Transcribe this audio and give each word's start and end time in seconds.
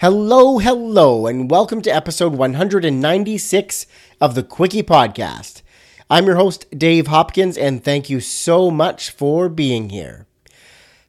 Hello, 0.00 0.58
hello, 0.58 1.26
and 1.26 1.50
welcome 1.50 1.82
to 1.82 1.90
episode 1.90 2.32
196 2.32 3.86
of 4.20 4.36
the 4.36 4.44
Quickie 4.44 4.84
Podcast. 4.84 5.62
I'm 6.08 6.26
your 6.26 6.36
host, 6.36 6.66
Dave 6.70 7.08
Hopkins, 7.08 7.58
and 7.58 7.82
thank 7.82 8.08
you 8.08 8.20
so 8.20 8.70
much 8.70 9.10
for 9.10 9.48
being 9.48 9.88
here. 9.88 10.28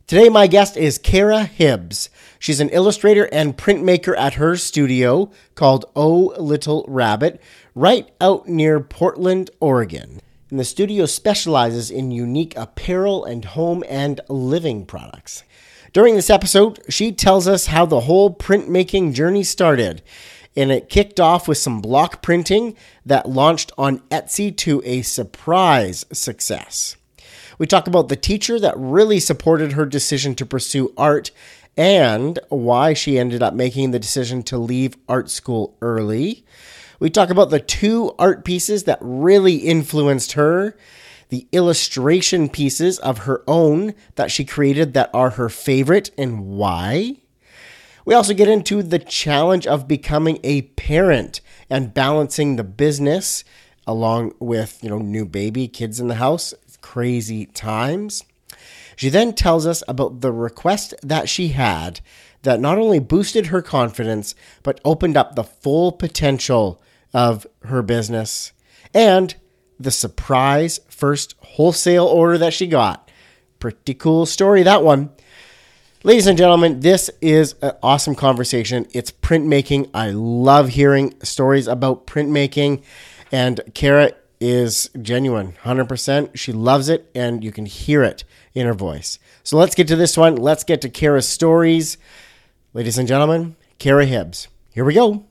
Today, 0.08 0.28
my 0.28 0.48
guest 0.48 0.76
is 0.76 0.98
Cara 0.98 1.44
Hibbs. 1.44 2.10
She's 2.40 2.60
an 2.60 2.70
illustrator 2.70 3.30
and 3.32 3.56
printmaker 3.56 4.18
at 4.18 4.34
her 4.34 4.56
studio 4.56 5.30
called 5.54 5.86
Oh 5.96 6.34
Little 6.40 6.84
Rabbit, 6.88 7.40
right 7.76 8.10
out 8.20 8.48
near 8.48 8.80
Portland, 8.80 9.52
Oregon. 9.60 10.20
And 10.50 10.60
the 10.60 10.66
studio 10.66 11.06
specializes 11.06 11.92
in 11.92 12.10
unique 12.10 12.58
apparel 12.58 13.24
and 13.24 13.46
home 13.46 13.84
and 13.88 14.20
living 14.30 14.88
products. 14.88 15.44
During 15.92 16.16
this 16.16 16.30
episode, 16.30 16.80
she 16.90 17.12
tells 17.12 17.48
us 17.48 17.68
how 17.68 17.86
the 17.86 18.02
whole 18.02 18.34
printmaking 18.34 19.14
journey 19.14 19.44
started. 19.44 20.04
And 20.56 20.72
it 20.72 20.90
kicked 20.90 21.20
off 21.20 21.48
with 21.48 21.58
some 21.58 21.82
block 21.82 22.22
printing 22.22 22.76
that 23.06 23.30
launched 23.30 23.72
on 23.78 24.00
Etsy 24.10 24.56
to 24.58 24.82
a 24.86 25.02
surprise 25.02 26.06
success. 26.12 26.96
We 27.58 27.66
talk 27.66 27.88
about 27.88 28.08
the 28.08 28.16
teacher 28.16 28.60
that 28.60 28.78
really 28.78 29.20
supported 29.20 29.74
her 29.74 29.86
decision 29.86 30.36
to 30.36 30.46
pursue 30.46 30.94
art 30.98 31.32
and 31.76 32.38
why 32.50 32.94
she 32.94 33.18
ended 33.18 33.42
up 33.42 33.54
making 33.54 33.92
the 33.92 34.00
decision 34.00 34.44
to 34.44 34.58
leave 34.58 34.98
art 35.08 35.30
school 35.30 35.76
early. 35.82 36.46
We 37.00 37.10
talk 37.10 37.30
about 37.30 37.50
the 37.50 37.60
two 37.60 38.14
art 38.20 38.44
pieces 38.44 38.84
that 38.84 39.00
really 39.02 39.56
influenced 39.56 40.34
her 40.34 40.76
the 41.30 41.48
illustration 41.52 42.50
pieces 42.50 43.00
of 43.00 43.20
her 43.20 43.44
own 43.48 43.94
that 44.16 44.32
she 44.32 44.44
created 44.44 44.94
that 44.94 45.10
are 45.14 45.32
her 45.32 45.50
favorite 45.50 46.12
and 46.18 46.46
why. 46.46 47.18
We 48.06 48.16
also 48.16 48.34
get 48.34 48.48
into 48.48 48.82
the 48.82 49.00
challenge 49.00 49.68
of 49.68 49.88
becoming 49.88 50.40
a 50.44 50.64
parent 50.64 51.42
and 51.70 51.94
balancing 51.94 52.56
the 52.56 52.64
business 52.64 53.44
along 53.86 54.34
with, 54.40 54.84
you 54.84 54.90
know, 54.90 54.98
new 54.98 55.26
baby, 55.26 55.68
kids 55.68 56.00
in 56.00 56.08
the 56.08 56.16
house, 56.16 56.54
crazy 56.82 57.46
times. 57.46 58.24
She 58.96 59.10
then 59.10 59.34
tells 59.34 59.66
us 59.66 59.84
about 59.88 60.22
the 60.22 60.32
request 60.32 60.94
that 61.04 61.30
she 61.30 61.50
had 61.50 62.02
that 62.42 62.60
not 62.60 62.78
only 62.78 63.00
boosted 63.00 63.48
her 63.48 63.62
confidence, 63.62 64.34
but 64.64 64.82
opened 64.84 65.18
up 65.18 65.36
the 65.36 65.44
full 65.44 65.92
potential 65.92 66.82
of 67.14 67.46
her 67.64 67.82
business 67.82 68.52
and 68.94 69.36
the 69.80 69.92
surprise 69.92 70.80
first 71.00 71.36
wholesale 71.40 72.06
order 72.06 72.38
that 72.38 72.54
she 72.54 72.68
got. 72.68 73.10
Pretty 73.60 73.94
cool 73.94 74.26
story, 74.26 74.64
that 74.64 74.84
one. 74.84 75.12
Ladies 76.04 76.28
and 76.28 76.38
gentlemen, 76.38 76.82
this 76.82 77.10
is 77.22 77.56
an 77.62 77.74
awesome 77.82 78.16
conversation. 78.16 78.86
It's 78.94 79.12
printmaking. 79.12 79.90
I 79.94 80.12
love 80.12 80.70
hearing 80.70 81.14
stories 81.24 81.68
about 81.68 82.06
printmaking. 82.06 82.84
And 83.32 83.62
Cara 83.74 84.12
is 84.40 84.90
genuine, 85.02 85.54
100%. 85.64 86.32
She 86.36 86.52
loves 86.52 86.90
it, 86.90 87.10
and 87.14 87.44
you 87.44 87.52
can 87.52 87.66
hear 87.66 88.04
it 88.04 88.24
in 88.54 88.66
her 88.66 88.74
voice. 88.74 89.20
So 89.44 89.58
let's 89.58 89.76
get 89.76 89.88
to 89.90 89.96
this 89.96 90.16
one. 90.16 90.36
Let's 90.36 90.64
get 90.64 90.82
to 90.82 90.90
Cara's 90.90 91.28
stories. 91.28 91.98
Ladies 92.74 92.98
and 92.98 93.08
gentlemen, 93.08 93.56
Cara 93.78 94.06
Hibbs. 94.06 94.48
Here 94.74 94.86
we 94.86 94.94
go. 94.94 95.26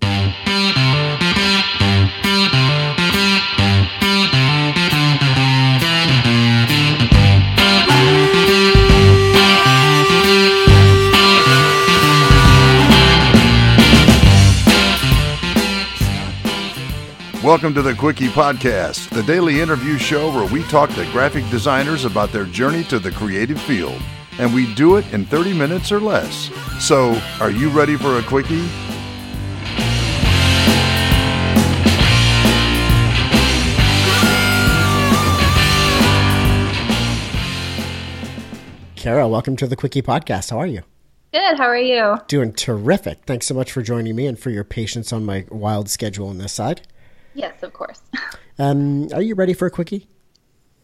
Welcome 17.48 17.72
to 17.76 17.80
the 17.80 17.94
Quickie 17.94 18.28
Podcast, 18.28 19.08
the 19.08 19.22
daily 19.22 19.62
interview 19.62 19.96
show 19.96 20.30
where 20.30 20.46
we 20.52 20.62
talk 20.64 20.90
to 20.90 21.10
graphic 21.12 21.48
designers 21.48 22.04
about 22.04 22.30
their 22.30 22.44
journey 22.44 22.84
to 22.84 22.98
the 22.98 23.10
creative 23.10 23.58
field. 23.58 24.02
And 24.38 24.52
we 24.52 24.74
do 24.74 24.96
it 24.96 25.10
in 25.14 25.24
30 25.24 25.54
minutes 25.54 25.90
or 25.90 25.98
less. 25.98 26.50
So, 26.78 27.18
are 27.40 27.50
you 27.50 27.70
ready 27.70 27.96
for 27.96 28.18
a 28.18 28.22
Quickie? 28.22 28.68
Cara, 38.94 39.26
welcome 39.26 39.56
to 39.56 39.66
the 39.66 39.74
Quickie 39.74 40.02
Podcast. 40.02 40.50
How 40.50 40.58
are 40.58 40.66
you? 40.66 40.82
Good. 41.32 41.56
How 41.56 41.64
are 41.64 41.78
you? 41.78 42.18
Doing 42.26 42.52
terrific. 42.52 43.24
Thanks 43.24 43.46
so 43.46 43.54
much 43.54 43.72
for 43.72 43.80
joining 43.80 44.14
me 44.14 44.26
and 44.26 44.38
for 44.38 44.50
your 44.50 44.64
patience 44.64 45.14
on 45.14 45.24
my 45.24 45.46
wild 45.48 45.88
schedule 45.88 46.28
on 46.28 46.36
this 46.36 46.52
side. 46.52 46.82
Yes, 47.38 47.62
of 47.62 47.72
course. 47.72 48.02
Um, 48.58 49.06
are 49.12 49.22
you 49.22 49.36
ready 49.36 49.54
for 49.54 49.66
a 49.66 49.70
quickie? 49.70 50.08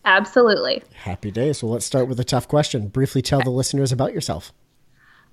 Absolutely. 0.05 0.85
Happy 0.95 1.33
days. 1.33 1.59
So 1.59 1.67
let's 1.67 1.85
start 1.85 2.07
with 2.07 2.21
a 2.21 2.25
tough 2.25 2.47
question. 2.47 2.87
Briefly 2.87 3.21
tell 3.21 3.41
the 3.41 3.51
listeners 3.51 3.91
about 3.91 4.13
yourself. 4.13 4.53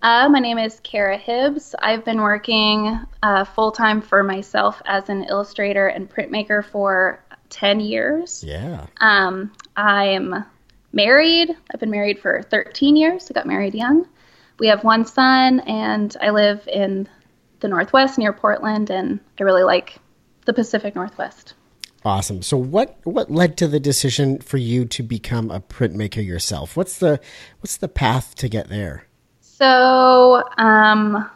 Uh, 0.01 0.27
my 0.29 0.39
name 0.39 0.57
is 0.57 0.79
Cara 0.83 1.19
Hibbs. 1.19 1.75
I've 1.77 2.03
been 2.03 2.21
working 2.21 2.99
uh, 3.21 3.43
full 3.43 3.71
time 3.71 4.01
for 4.01 4.23
myself 4.23 4.81
as 4.85 5.09
an 5.09 5.25
illustrator 5.25 5.85
and 5.85 6.09
printmaker 6.09 6.65
for 6.65 7.23
10 7.49 7.79
years. 7.81 8.43
Yeah. 8.43 8.87
Um, 8.99 9.51
I'm 9.75 10.43
married. 10.91 11.55
I've 11.71 11.79
been 11.79 11.91
married 11.91 12.17
for 12.17 12.41
13 12.41 12.95
years. 12.95 13.29
I 13.29 13.35
got 13.35 13.45
married 13.45 13.75
young. 13.75 14.07
We 14.57 14.65
have 14.69 14.83
one 14.83 15.05
son, 15.05 15.59
and 15.59 16.17
I 16.19 16.31
live 16.31 16.67
in 16.67 17.07
the 17.59 17.67
Northwest 17.67 18.17
near 18.17 18.33
Portland, 18.33 18.89
and 18.89 19.19
I 19.39 19.43
really 19.43 19.63
like 19.63 19.99
the 20.45 20.53
Pacific 20.53 20.95
Northwest. 20.95 21.53
Awesome. 22.03 22.41
So 22.41 22.57
what 22.57 22.97
what 23.03 23.29
led 23.29 23.57
to 23.57 23.67
the 23.67 23.79
decision 23.79 24.39
for 24.39 24.57
you 24.57 24.85
to 24.85 25.03
become 25.03 25.51
a 25.51 25.59
printmaker 25.59 26.25
yourself? 26.25 26.75
What's 26.75 26.97
the 26.97 27.19
what's 27.59 27.77
the 27.77 27.87
path 27.87 28.33
to 28.35 28.49
get 28.49 28.69
there? 28.69 29.05
So, 29.41 30.43
um, 30.57 31.29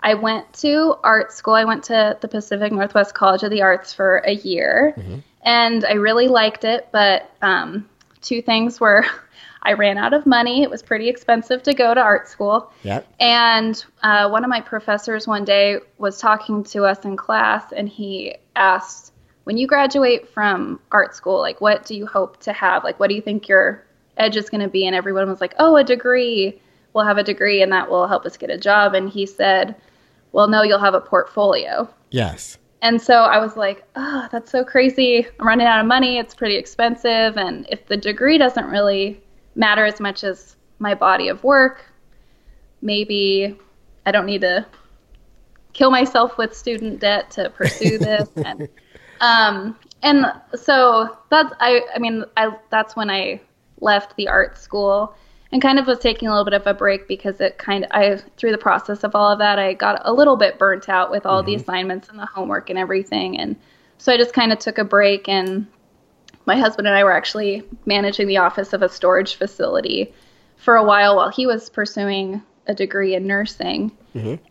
I 0.00 0.14
went 0.14 0.52
to 0.54 0.96
art 1.04 1.32
school. 1.32 1.54
I 1.54 1.64
went 1.64 1.84
to 1.84 2.18
the 2.20 2.26
Pacific 2.26 2.72
Northwest 2.72 3.14
College 3.14 3.44
of 3.44 3.50
the 3.50 3.62
Arts 3.62 3.92
for 3.94 4.18
a 4.18 4.32
year, 4.32 4.96
and 5.42 5.84
I 5.84 5.92
really 5.92 6.26
liked 6.26 6.64
it. 6.64 6.88
But 6.90 7.30
um, 7.40 7.88
two 8.24 8.42
things 8.42 8.80
were 8.80 9.04
I 9.64 9.72
ran 9.72 9.96
out 9.96 10.12
of 10.12 10.26
money. 10.26 10.62
It 10.62 10.70
was 10.70 10.82
pretty 10.82 11.08
expensive 11.08 11.62
to 11.62 11.72
go 11.72 11.94
to 11.94 12.00
art 12.00 12.28
school. 12.28 12.70
Yep. 12.82 13.06
And 13.18 13.84
uh, 14.02 14.28
one 14.28 14.44
of 14.44 14.50
my 14.50 14.60
professors 14.60 15.26
one 15.26 15.44
day 15.44 15.78
was 15.96 16.18
talking 16.18 16.64
to 16.64 16.84
us 16.84 17.04
in 17.04 17.16
class, 17.16 17.72
and 17.72 17.88
he 17.88 18.36
asked, 18.54 19.12
When 19.44 19.56
you 19.56 19.66
graduate 19.66 20.28
from 20.28 20.80
art 20.92 21.16
school, 21.16 21.38
like, 21.38 21.60
what 21.60 21.86
do 21.86 21.96
you 21.96 22.06
hope 22.06 22.40
to 22.40 22.52
have? 22.52 22.84
Like, 22.84 23.00
what 23.00 23.08
do 23.08 23.14
you 23.14 23.22
think 23.22 23.48
your 23.48 23.84
edge 24.18 24.36
is 24.36 24.50
going 24.50 24.60
to 24.60 24.68
be? 24.68 24.86
And 24.86 24.94
everyone 24.94 25.28
was 25.28 25.40
like, 25.40 25.54
Oh, 25.58 25.76
a 25.76 25.84
degree. 25.84 26.60
We'll 26.92 27.06
have 27.06 27.18
a 27.18 27.24
degree, 27.24 27.62
and 27.62 27.72
that 27.72 27.90
will 27.90 28.06
help 28.06 28.26
us 28.26 28.36
get 28.36 28.50
a 28.50 28.58
job. 28.58 28.94
And 28.94 29.08
he 29.08 29.24
said, 29.24 29.76
Well, 30.32 30.48
no, 30.48 30.62
you'll 30.62 30.78
have 30.78 30.94
a 30.94 31.00
portfolio. 31.00 31.88
Yes. 32.10 32.58
And 32.84 33.00
so 33.00 33.22
I 33.22 33.38
was 33.38 33.56
like, 33.56 33.82
oh, 33.96 34.28
that's 34.30 34.50
so 34.50 34.62
crazy. 34.62 35.26
I'm 35.40 35.46
running 35.46 35.66
out 35.66 35.80
of 35.80 35.86
money. 35.86 36.18
It's 36.18 36.34
pretty 36.34 36.56
expensive. 36.56 37.38
And 37.38 37.66
if 37.70 37.86
the 37.86 37.96
degree 37.96 38.36
doesn't 38.36 38.66
really 38.66 39.22
matter 39.54 39.86
as 39.86 40.00
much 40.00 40.22
as 40.22 40.56
my 40.80 40.94
body 40.94 41.28
of 41.28 41.42
work, 41.42 41.86
maybe 42.82 43.58
I 44.04 44.12
don't 44.12 44.26
need 44.26 44.42
to 44.42 44.66
kill 45.72 45.90
myself 45.90 46.36
with 46.36 46.54
student 46.54 47.00
debt 47.00 47.30
to 47.30 47.48
pursue 47.48 47.96
this. 47.96 48.28
and, 48.44 48.68
um, 49.22 49.78
and 50.02 50.26
so 50.54 51.16
that's, 51.30 51.54
I, 51.60 51.80
I 51.94 51.98
mean, 51.98 52.26
I, 52.36 52.54
that's 52.68 52.94
when 52.94 53.08
I 53.08 53.40
left 53.80 54.14
the 54.16 54.28
art 54.28 54.58
school 54.58 55.16
and 55.54 55.62
kind 55.62 55.78
of 55.78 55.86
was 55.86 56.00
taking 56.00 56.26
a 56.26 56.32
little 56.32 56.44
bit 56.44 56.52
of 56.52 56.66
a 56.66 56.74
break 56.74 57.06
because 57.06 57.40
it 57.40 57.58
kind 57.58 57.84
of 57.84 57.90
I 57.92 58.16
through 58.36 58.50
the 58.50 58.58
process 58.58 59.04
of 59.04 59.14
all 59.14 59.30
of 59.30 59.38
that 59.38 59.56
I 59.56 59.74
got 59.74 60.02
a 60.04 60.12
little 60.12 60.36
bit 60.36 60.58
burnt 60.58 60.88
out 60.88 61.12
with 61.12 61.24
all 61.24 61.44
the 61.44 61.54
assignments 61.54 62.08
and 62.08 62.18
the 62.18 62.26
homework 62.26 62.70
and 62.70 62.78
everything. 62.78 63.38
And 63.38 63.54
so 63.98 64.12
I 64.12 64.16
just 64.16 64.34
kind 64.34 64.52
of 64.52 64.58
took 64.58 64.78
a 64.78 64.84
break 64.84 65.28
and 65.28 65.68
my 66.44 66.56
husband 66.56 66.88
and 66.88 66.96
I 66.96 67.04
were 67.04 67.12
actually 67.12 67.62
managing 67.86 68.26
the 68.26 68.38
office 68.38 68.72
of 68.72 68.82
a 68.82 68.88
storage 68.88 69.36
facility 69.36 70.12
for 70.56 70.74
a 70.74 70.82
while 70.82 71.14
while 71.14 71.30
he 71.30 71.46
was 71.46 71.70
pursuing 71.70 72.42
a 72.66 72.74
degree 72.74 73.14
in 73.14 73.28
nursing. 73.28 73.92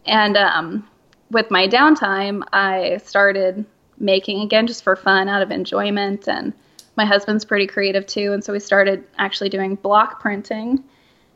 And 0.06 0.38
um, 0.38 0.88
with 1.32 1.52
my 1.52 1.68
downtime 1.68 2.44
I 2.54 3.02
started 3.04 3.66
making 4.00 4.40
again 4.40 4.68
just 4.68 4.86
for 4.86 4.96
fun 4.96 5.28
out 5.28 5.42
of 5.42 5.52
enjoyment. 5.52 6.30
And 6.30 6.54
my 6.96 7.04
husband's 7.04 7.44
pretty 7.44 7.68
creative 7.68 8.06
too. 8.06 8.32
And 8.32 8.42
so 8.42 8.54
we 8.54 8.62
started 8.62 9.04
actually 9.18 9.50
doing 9.50 9.76
block 9.76 10.22
printing 10.22 10.82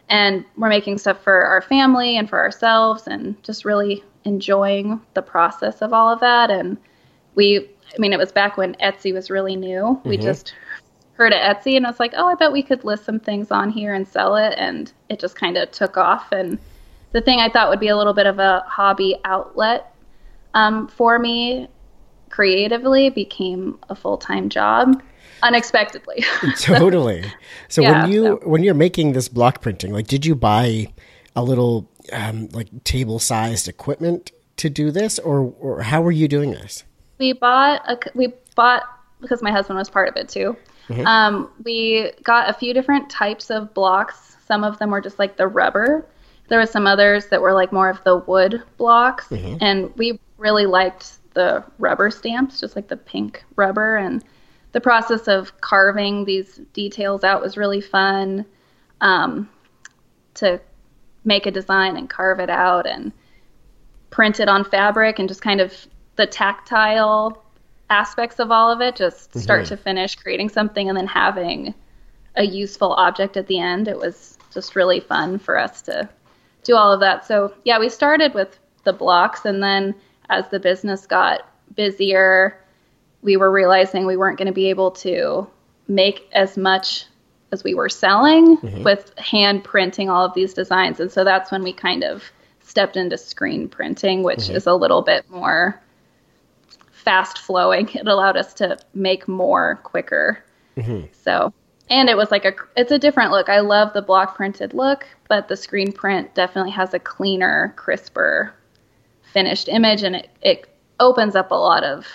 and 0.09 0.45
we're 0.55 0.69
making 0.69 0.97
stuff 0.97 1.21
for 1.21 1.43
our 1.43 1.61
family 1.61 2.17
and 2.17 2.29
for 2.29 2.39
ourselves 2.39 3.07
and 3.07 3.41
just 3.43 3.65
really 3.65 4.03
enjoying 4.23 5.01
the 5.13 5.21
process 5.21 5.81
of 5.81 5.93
all 5.93 6.11
of 6.11 6.19
that. 6.19 6.49
And 6.49 6.77
we 7.35 7.69
i 7.93 7.99
mean 7.99 8.11
it 8.13 8.19
was 8.19 8.31
back 8.31 8.57
when 8.57 8.75
etsy 8.75 9.13
was 9.13 9.29
really 9.29 9.55
new. 9.55 9.99
We 10.03 10.17
just 10.17 10.53
heard 11.13 11.33
of 11.33 11.39
etsy 11.39 11.77
and 11.77 11.85
i 11.85 11.89
was 11.89 11.99
like 11.99 12.13
oh 12.15 12.27
i 12.27 12.35
bet 12.35 12.51
we 12.51 12.61
could 12.61 12.83
list 12.83 13.03
some 13.03 13.19
things 13.19 13.49
on 13.49 13.71
here 13.71 13.93
and 13.93 14.07
sell 14.07 14.35
it. 14.35 14.53
And 14.57 14.91
it 15.09 15.19
just 15.19 15.35
kind 15.35 15.57
of 15.57 15.71
took 15.71 15.97
off. 15.97 16.31
And 16.31 16.57
the 17.11 17.21
thing 17.21 17.39
I 17.39 17.49
thought 17.49 17.69
would 17.69 17.79
be 17.79 17.87
a 17.87 17.97
little 17.97 18.13
bit 18.13 18.27
of 18.27 18.39
a 18.39 18.63
hobby 18.67 19.17
outlet 19.25 19.93
um, 20.53 20.87
for 20.87 21.19
me 21.19 21.67
creatively 22.29 23.09
became 23.09 23.79
a 23.89 23.95
full 23.95 24.17
time 24.17 24.49
job 24.49 25.01
unexpectedly. 25.43 26.23
totally. 26.59 27.23
So 27.67 27.81
Yeah, 27.81 28.03
when 28.03 28.11
you 28.11 28.23
so- 28.23 28.39
when 28.49 28.63
you're 28.63 28.73
making 28.73 29.13
this 29.13 29.27
block 29.29 29.61
printing, 29.61 29.93
like, 29.93 30.07
did 30.07 30.25
you 30.25 30.35
buy 30.35 30.93
a 31.35 31.43
little 31.43 31.89
um, 32.13 32.49
like 32.51 32.83
table 32.83 33.19
sized 33.19 33.67
equipment 33.67 34.31
to 34.57 34.69
do 34.69 34.91
this, 34.91 35.19
or 35.19 35.53
or 35.59 35.81
how 35.81 36.01
were 36.01 36.11
you 36.11 36.27
doing 36.27 36.51
this? 36.51 36.83
we 37.19 37.33
bought 37.33 37.81
a 37.89 37.97
we 38.13 38.31
bought 38.55 38.83
because 39.21 39.41
my 39.41 39.51
husband 39.51 39.77
was 39.79 39.89
part 39.89 40.07
of 40.07 40.15
it 40.17 40.29
too. 40.29 40.55
Um, 41.05 41.49
we 41.65 42.11
got 42.23 42.49
a 42.49 42.53
few 42.53 42.73
different 42.73 43.09
types 43.09 43.49
of 43.49 43.73
blocks. 43.73 44.37
Some 44.47 44.63
of 44.63 44.77
them 44.79 44.89
were 44.91 45.01
just 45.01 45.19
like 45.19 45.35
the 45.35 45.47
rubber. 45.47 46.05
There 46.47 46.59
were 46.59 46.65
some 46.65 46.87
others 46.87 47.25
that 47.27 47.41
were 47.41 47.51
like 47.53 47.73
more 47.73 47.89
of 47.89 48.01
the 48.05 48.17
wood 48.19 48.63
blocks, 48.77 49.29
and 49.31 49.93
we 49.97 50.17
really 50.37 50.65
liked 50.65 51.17
the 51.33 51.63
rubber 51.77 52.09
stamps, 52.09 52.59
just 52.61 52.75
like 52.77 52.87
the 52.87 52.95
pink 52.95 53.43
rubber. 53.57 53.97
And 53.97 54.23
the 54.77 54.81
process 54.81 55.27
of 55.27 55.59
carving 55.59 56.23
these 56.25 56.61
details 56.71 57.23
out 57.23 57.41
was 57.41 57.57
really 57.57 57.81
fun. 57.81 58.45
Um, 59.01 59.49
to 60.35 60.61
make 61.25 61.47
a 61.47 61.51
design 61.51 61.97
and 61.97 62.07
carve 62.07 62.39
it 62.39 62.51
out 62.51 62.85
and 62.85 63.11
print 64.11 64.39
it 64.39 64.47
on 64.47 64.63
fabric 64.63 65.17
and 65.17 65.27
just 65.27 65.41
kind 65.41 65.61
of 65.61 65.73
the 66.15 66.27
tactile 66.27 67.43
aspects 67.89 68.37
of 68.37 68.51
all 68.51 68.71
of 68.71 68.79
it, 68.79 68.95
just 68.95 69.35
start 69.35 69.65
to 69.65 69.77
finish, 69.77 70.13
creating 70.13 70.49
something 70.49 70.87
and 70.87 70.95
then 70.95 71.07
having 71.07 71.73
a 72.35 72.43
useful 72.43 72.93
object 72.93 73.35
at 73.35 73.47
the 73.47 73.57
end. 73.57 73.87
It 73.87 73.97
was 73.97 74.37
just 74.53 74.75
really 74.75 74.99
fun 74.99 75.39
for 75.39 75.57
us 75.57 75.81
to 75.83 76.07
do 76.61 76.75
all 76.75 76.93
of 76.93 76.99
that. 76.99 77.25
So, 77.25 77.51
yeah, 77.63 77.79
we 77.79 77.89
started 77.89 78.35
with 78.35 78.59
the 78.83 78.93
blocks, 78.93 79.43
and 79.43 79.63
then 79.63 79.95
as 80.29 80.47
the 80.49 80.59
business 80.59 81.07
got 81.07 81.49
busier, 81.73 82.59
we 83.21 83.37
were 83.37 83.51
realizing 83.51 84.05
we 84.05 84.17
weren't 84.17 84.37
going 84.37 84.47
to 84.47 84.53
be 84.53 84.69
able 84.69 84.91
to 84.91 85.47
make 85.87 86.27
as 86.33 86.57
much 86.57 87.05
as 87.51 87.63
we 87.63 87.73
were 87.73 87.89
selling 87.89 88.57
mm-hmm. 88.57 88.83
with 88.83 89.17
hand 89.17 89.63
printing 89.63 90.09
all 90.09 90.25
of 90.25 90.33
these 90.33 90.53
designs. 90.53 90.99
And 90.99 91.11
so 91.11 91.23
that's 91.23 91.51
when 91.51 91.63
we 91.63 91.73
kind 91.73 92.03
of 92.03 92.23
stepped 92.59 92.97
into 92.97 93.17
screen 93.17 93.69
printing, 93.69 94.23
which 94.23 94.39
mm-hmm. 94.39 94.55
is 94.55 94.67
a 94.67 94.73
little 94.73 95.01
bit 95.01 95.29
more 95.29 95.81
fast 96.91 97.37
flowing. 97.37 97.89
It 97.95 98.07
allowed 98.07 98.37
us 98.37 98.53
to 98.55 98.77
make 98.93 99.27
more 99.27 99.79
quicker. 99.83 100.43
Mm-hmm. 100.75 101.07
So, 101.13 101.53
and 101.89 102.09
it 102.09 102.17
was 102.17 102.31
like 102.31 102.43
a, 102.43 102.53
it's 102.75 102.91
a 102.91 102.99
different 102.99 103.31
look. 103.31 103.47
I 103.47 103.61
love 103.61 103.93
the 103.93 104.01
block 104.01 104.35
printed 104.35 104.73
look, 104.73 105.07
but 105.29 105.47
the 105.47 105.55
screen 105.55 105.93
print 105.93 106.35
definitely 106.35 106.71
has 106.71 106.93
a 106.93 106.99
cleaner, 106.99 107.73
crisper, 107.77 108.53
finished 109.31 109.69
image, 109.69 110.03
and 110.03 110.17
it, 110.17 110.29
it 110.41 110.67
opens 110.99 111.35
up 111.35 111.51
a 111.51 111.55
lot 111.55 111.83
of 111.83 112.05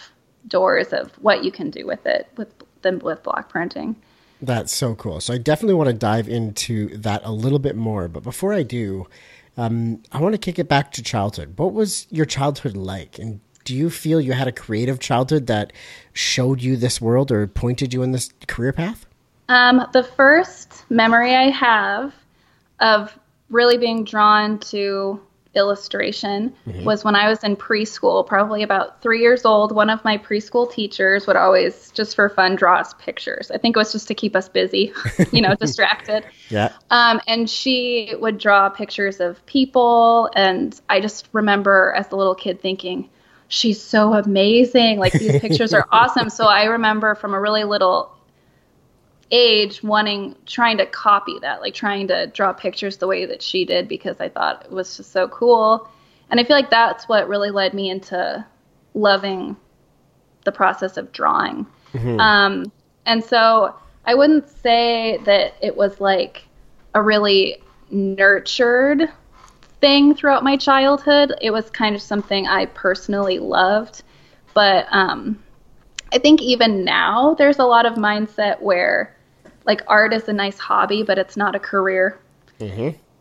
doors 0.49 0.93
of 0.93 1.12
what 1.23 1.44
you 1.44 1.53
can 1.53 1.71
do 1.71 1.87
with 1.87 2.05
it 2.06 2.29
with 2.37 2.49
them 2.83 2.99
with 2.99 3.23
block 3.23 3.49
printing. 3.49 3.97
That's 4.41 4.75
so 4.75 4.94
cool. 4.97 5.21
So 5.21 5.35
I 5.35 5.39
definitely 5.39 5.75
want 5.75 5.89
to 5.89 5.94
dive 5.94 6.29
into 6.29 6.97
that 6.99 7.23
a 7.25 7.31
little 7.31 7.61
bit 7.61 7.77
more. 7.77 8.09
But 8.09 8.25
before 8.25 8.53
I 8.53 8.65
do, 8.65 9.06
um, 9.56 10.03
I 10.11 10.21
want 10.21 10.35
to 10.35 10.39
kick 10.39 10.59
it 10.59 10.69
back 10.69 10.91
to 10.93 11.03
childhood. 11.03 11.55
What 11.56 11.73
was 11.73 12.06
your 12.11 12.27
childhood 12.27 12.77
like? 12.77 13.19
And 13.19 13.41
do 13.65 13.75
you 13.75 13.89
feel 13.89 14.21
you 14.21 14.33
had 14.33 14.49
a 14.49 14.53
creative 14.53 14.99
childhood 14.99 15.47
that 15.47 15.73
showed 16.12 16.61
you 16.61 16.77
this 16.77 17.00
world 17.00 17.31
or 17.31 17.47
pointed 17.47 17.95
you 17.95 18.03
in 18.03 18.11
this 18.11 18.33
career 18.49 18.73
path? 18.73 19.06
Um, 19.49 19.87
the 19.93 20.03
first 20.03 20.85
memory 20.91 21.37
I 21.37 21.50
have 21.50 22.12
of 22.81 23.17
really 23.49 23.79
being 23.79 24.05
drawn 24.05 24.59
to 24.59 25.21
illustration 25.54 26.54
was 26.84 27.04
when 27.04 27.14
I 27.14 27.28
was 27.28 27.44
in 27.44 27.56
preschool, 27.56 28.26
probably 28.26 28.62
about 28.62 29.02
three 29.02 29.20
years 29.20 29.44
old. 29.44 29.72
One 29.72 29.90
of 29.90 30.04
my 30.04 30.19
preschool 30.19 30.70
teachers 30.70 31.26
would 31.26 31.37
always, 31.37 31.90
just 31.90 32.16
for 32.16 32.28
fun, 32.28 32.56
draw 32.56 32.78
us 32.78 32.94
pictures. 32.94 33.50
I 33.50 33.58
think 33.58 33.76
it 33.76 33.78
was 33.78 33.93
just 33.93 34.08
to 34.08 34.14
keep 34.14 34.34
us 34.34 34.49
busy, 34.49 34.93
you 35.32 35.40
know, 35.43 35.54
distracted. 35.54 36.25
Yeah. 36.49 36.70
Um, 36.90 37.19
and 37.26 37.49
she 37.49 38.12
would 38.19 38.37
draw 38.37 38.69
pictures 38.69 39.20
of 39.20 39.44
people. 39.46 40.28
And 40.34 40.78
I 40.87 41.00
just 41.00 41.26
remember 41.32 41.94
as 41.96 42.12
a 42.12 42.16
little 42.16 42.34
kid 42.34 42.60
thinking, 42.60 43.08
she's 43.49 43.81
so 43.81 44.12
amazing. 44.12 44.99
Like 44.99 45.14
these 45.14 45.40
pictures 45.40 45.72
are 45.72 45.87
awesome. 45.93 46.28
So 46.28 46.44
I 46.44 46.64
remember 46.64 47.14
from 47.14 47.32
a 47.32 47.40
really 47.40 47.64
little 47.64 48.14
age 49.32 49.82
wanting, 49.82 50.37
trying 50.46 50.76
to 50.76 50.87
copy 50.87 51.38
that, 51.40 51.62
like 51.62 51.75
trying 51.75 52.06
to 52.08 52.26
draw 52.29 52.52
pictures 52.52 52.99
the 52.99 53.06
way 53.06 53.25
that 53.25 53.43
she 53.43 53.64
did 53.64 53.88
because 53.88 54.20
I 54.20 54.29
thought 54.29 54.67
it 54.67 54.70
was 54.70 54.96
just 54.96 55.11
so 55.11 55.26
cool. 55.29 55.88
And 56.31 56.38
I 56.38 56.44
feel 56.44 56.55
like 56.55 56.70
that's 56.70 57.08
what 57.08 57.29
really 57.29 57.50
led 57.50 57.75
me 57.75 57.90
into 57.90 58.44
loving 58.94 59.56
the 60.44 60.52
process 60.52 60.96
of 60.96 61.12
drawing. 61.12 61.67
Um, 62.20 62.73
and 63.06 63.25
so 63.25 63.75
I 64.05 64.14
wouldn't 64.14 64.49
say 64.49 65.19
that 65.25 65.55
it 65.62 65.76
was 65.76 66.00
like 66.00 66.44
a 66.94 67.02
really 67.02 67.62
nurtured 67.90 69.11
thing 69.81 70.14
throughout 70.14 70.44
my 70.44 70.56
childhood. 70.56 71.35
It 71.40 71.50
was 71.50 71.70
kind 71.70 71.94
of 71.94 72.02
something 72.02 72.46
I 72.46 72.67
personally 72.67 73.38
loved. 73.38 74.02
But 74.55 74.87
um, 74.90 75.43
I 76.12 76.19
think 76.19 76.43
even 76.43 76.85
now 76.85 77.35
there's 77.35 77.58
a 77.58 77.64
lot 77.64 77.87
of 77.87 77.94
mindset 77.94 78.61
where 78.61 79.17
like 79.64 79.82
art 79.87 80.12
is 80.12 80.29
a 80.29 80.32
nice 80.32 80.59
hobby, 80.59 81.03
but 81.03 81.19
it's 81.19 81.37
not 81.37 81.55
a 81.55 81.59
career. 81.59 82.19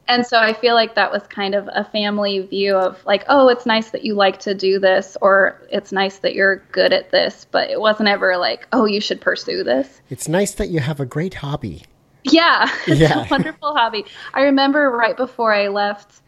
And 0.08 0.26
so 0.26 0.38
I 0.38 0.54
feel 0.54 0.74
like 0.76 0.96
that 0.96 1.12
was 1.12 1.26
kind 1.28 1.56
of 1.56 1.70
a 1.72 1.86
family 1.86 2.40
view 2.40 2.76
of 2.76 3.04
like, 3.06 3.24
oh, 3.30 3.48
it's 3.48 3.66
nice 3.66 3.92
that 3.92 4.04
you 4.04 4.14
like 4.14 4.40
to 4.42 4.54
do 4.54 4.78
this, 4.78 5.16
or 5.22 5.62
it's 5.72 5.92
nice 5.92 6.18
that 6.20 6.36
you're 6.36 6.58
good 6.72 6.92
at 6.92 7.12
this, 7.12 7.48
but 7.50 7.70
it 7.70 7.80
wasn't 7.80 8.10
ever 8.10 8.36
like, 8.38 8.68
oh, 8.74 8.86
you 8.86 9.00
should 9.00 9.22
pursue 9.22 9.64
this. 9.64 10.02
It's 10.10 10.28
nice 10.28 10.54
that 10.56 10.70
you 10.70 10.80
have 10.80 11.00
a 11.00 11.06
great 11.06 11.36
hobby. 11.36 11.84
Yeah, 12.24 12.70
it's 12.88 13.00
Yeah. 13.00 13.26
a 13.26 13.28
wonderful 13.32 13.74
hobby. 13.76 14.06
I 14.34 14.42
remember 14.42 14.90
right 14.92 15.16
before 15.16 15.54
I 15.54 15.70
left 15.70 16.22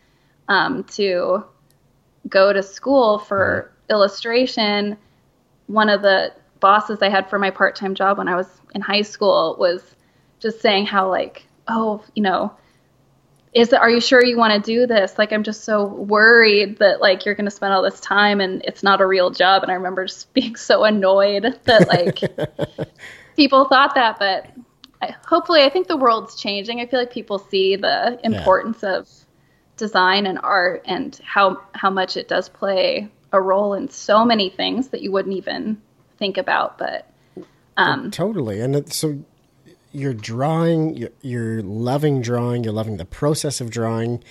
um, 0.48 0.86
to 0.96 1.44
go 2.30 2.54
to 2.54 2.64
school 2.64 3.20
for 3.20 3.70
illustration, 3.90 4.98
one 5.68 5.90
of 5.90 6.02
the 6.02 6.34
bosses 6.60 7.02
I 7.02 7.10
had 7.10 7.30
for 7.30 7.38
my 7.38 7.50
part 7.50 7.76
time 7.76 7.96
job 7.96 8.18
when 8.18 8.28
I 8.30 8.36
was 8.36 8.48
in 8.74 8.82
high 8.82 9.02
school 9.02 9.58
was 9.60 9.84
just 10.44 10.62
saying 10.62 10.86
how, 10.86 11.10
like, 11.10 11.48
oh, 11.68 12.04
you 12.14 12.22
know, 12.22 12.54
is 13.54 13.74
it, 13.74 13.80
are 13.80 13.90
you 13.90 14.02
sure 14.02 14.24
you 14.24 14.38
want 14.38 14.54
to 14.54 14.72
do 14.72 14.86
this? 14.86 15.18
Like, 15.18 15.32
I'm 15.32 15.44
just 15.44 15.64
so 15.64 15.86
worried 15.86 16.78
that, 16.78 17.02
like, 17.02 17.26
you're 17.26 17.36
going 17.36 17.46
to 17.46 17.52
spend 17.52 17.74
all 17.74 17.82
this 17.82 18.00
time 18.00 18.42
and 18.42 18.62
it's 18.66 18.84
not 18.84 19.02
a 19.02 19.06
real 19.08 19.32
job. 19.32 19.64
And 19.64 19.72
I 19.72 19.76
remember 19.76 20.06
just 20.06 20.32
being 20.34 20.56
so 20.56 20.84
annoyed 20.84 21.60
that, 21.64 21.88
like, 21.88 22.20
people 23.36 23.66
thought 23.66 23.96
that, 23.96 24.20
but 24.20 24.48
I, 25.02 25.16
hopefully, 25.26 25.64
I 25.64 25.70
think 25.70 25.88
the 25.88 25.98
world's 25.98 26.36
changing. 26.36 26.80
I 26.80 26.86
feel 26.86 27.00
like 27.00 27.12
people 27.12 27.40
see 27.40 27.76
the 27.76 28.20
importance 28.24 28.84
of 28.84 29.10
design 29.76 30.28
and 30.28 30.40
art 30.42 30.84
and 30.86 31.20
how 31.26 31.62
how 31.74 31.90
much 31.90 32.16
it 32.16 32.28
does 32.28 32.48
play 32.48 33.10
a 33.34 33.42
role 33.42 33.74
in 33.74 33.90
so 33.90 34.24
many 34.24 34.50
things 34.50 34.90
that 34.90 35.02
you 35.02 35.12
wouldn't 35.12 35.36
even 35.36 35.82
think 36.18 36.38
about. 36.38 36.78
But 36.78 37.12
um, 37.76 38.12
Totally. 38.12 38.62
And 38.62 38.76
it, 38.76 38.94
so 38.94 39.24
you're 39.94 40.14
drawing, 40.14 40.96
you're, 40.96 41.10
you're 41.22 41.62
loving 41.64 42.22
drawing, 42.22 42.64
you're 42.64 42.74
loving 42.74 42.98
the 42.98 43.06
process 43.06 43.62
of 43.62 43.70
drawing, 43.70 44.24